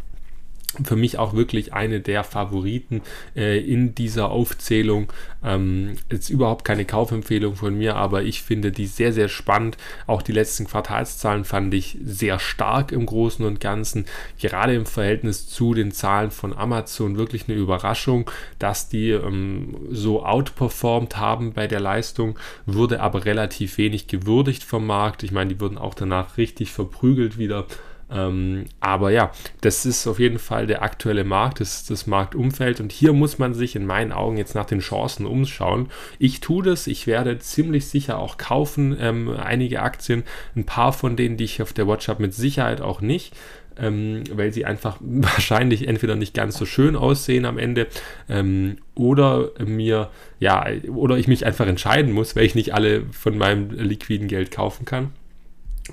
für 0.82 0.96
mich 0.96 1.18
auch 1.18 1.34
wirklich 1.34 1.72
eine 1.72 2.00
der 2.00 2.24
Favoriten 2.24 3.02
äh, 3.37 3.58
in 3.58 3.94
dieser 3.94 4.30
Aufzählung. 4.30 5.12
Ähm, 5.44 5.96
jetzt 6.10 6.30
überhaupt 6.30 6.64
keine 6.64 6.84
Kaufempfehlung 6.84 7.56
von 7.56 7.76
mir, 7.76 7.96
aber 7.96 8.22
ich 8.22 8.42
finde 8.42 8.72
die 8.72 8.87
sehr, 8.87 9.12
sehr 9.12 9.28
spannend. 9.28 9.76
Auch 10.06 10.22
die 10.22 10.32
letzten 10.32 10.66
Quartalszahlen 10.66 11.44
fand 11.44 11.74
ich 11.74 11.98
sehr 12.04 12.38
stark 12.38 12.92
im 12.92 13.06
Großen 13.06 13.44
und 13.44 13.60
Ganzen. 13.60 14.06
Gerade 14.40 14.74
im 14.74 14.87
Verhältnis 14.87 15.46
zu 15.46 15.74
den 15.74 15.92
Zahlen 15.92 16.30
von 16.30 16.56
Amazon 16.56 17.16
wirklich 17.16 17.48
eine 17.48 17.58
Überraschung, 17.58 18.30
dass 18.58 18.88
die 18.88 19.10
ähm, 19.10 19.76
so 19.90 20.24
outperformed 20.24 21.16
haben 21.16 21.52
bei 21.52 21.66
der 21.66 21.80
Leistung, 21.80 22.38
wurde 22.66 23.00
aber 23.00 23.24
relativ 23.24 23.78
wenig 23.78 24.06
gewürdigt 24.06 24.64
vom 24.64 24.87
Markt. 24.87 25.22
Ich 25.22 25.32
meine, 25.32 25.54
die 25.54 25.60
wurden 25.60 25.78
auch 25.78 25.94
danach 25.94 26.37
richtig 26.38 26.72
verprügelt 26.72 27.38
wieder. 27.38 27.66
Ähm, 28.10 28.66
aber 28.80 29.10
ja, 29.10 29.32
das 29.60 29.86
ist 29.86 30.06
auf 30.06 30.18
jeden 30.18 30.38
Fall 30.38 30.66
der 30.66 30.82
aktuelle 30.82 31.24
Markt, 31.24 31.60
das 31.60 31.76
ist 31.76 31.90
das 31.90 32.06
Marktumfeld 32.06 32.80
und 32.80 32.92
hier 32.92 33.12
muss 33.12 33.38
man 33.38 33.54
sich 33.54 33.76
in 33.76 33.86
meinen 33.86 34.12
Augen 34.12 34.36
jetzt 34.36 34.54
nach 34.54 34.66
den 34.66 34.80
Chancen 34.80 35.26
umschauen. 35.26 35.88
Ich 36.18 36.40
tue 36.40 36.62
das, 36.62 36.86
ich 36.86 37.06
werde 37.06 37.38
ziemlich 37.38 37.86
sicher 37.86 38.18
auch 38.18 38.36
kaufen, 38.36 38.96
ähm, 39.00 39.30
einige 39.30 39.82
Aktien, 39.82 40.24
ein 40.54 40.64
paar 40.64 40.92
von 40.92 41.16
denen, 41.16 41.36
die 41.36 41.44
ich 41.44 41.62
auf 41.62 41.72
der 41.72 41.88
Watch 41.88 42.08
habe, 42.08 42.22
mit 42.22 42.34
Sicherheit 42.34 42.80
auch 42.80 43.00
nicht. 43.00 43.34
Ähm, 43.76 44.22
weil 44.30 44.52
sie 44.52 44.64
einfach 44.64 44.98
wahrscheinlich 45.00 45.88
entweder 45.88 46.14
nicht 46.14 46.32
ganz 46.32 46.56
so 46.56 46.64
schön 46.64 46.94
aussehen 46.94 47.44
am 47.44 47.58
Ende 47.58 47.88
ähm, 48.28 48.76
oder 48.94 49.50
mir, 49.58 50.10
ja, 50.38 50.64
oder 50.86 51.18
ich 51.18 51.26
mich 51.26 51.44
einfach 51.44 51.66
entscheiden 51.66 52.12
muss, 52.12 52.36
weil 52.36 52.44
ich 52.44 52.54
nicht 52.54 52.72
alle 52.72 53.02
von 53.10 53.36
meinem 53.36 53.70
liquiden 53.70 54.28
Geld 54.28 54.52
kaufen 54.52 54.84
kann. 54.84 55.10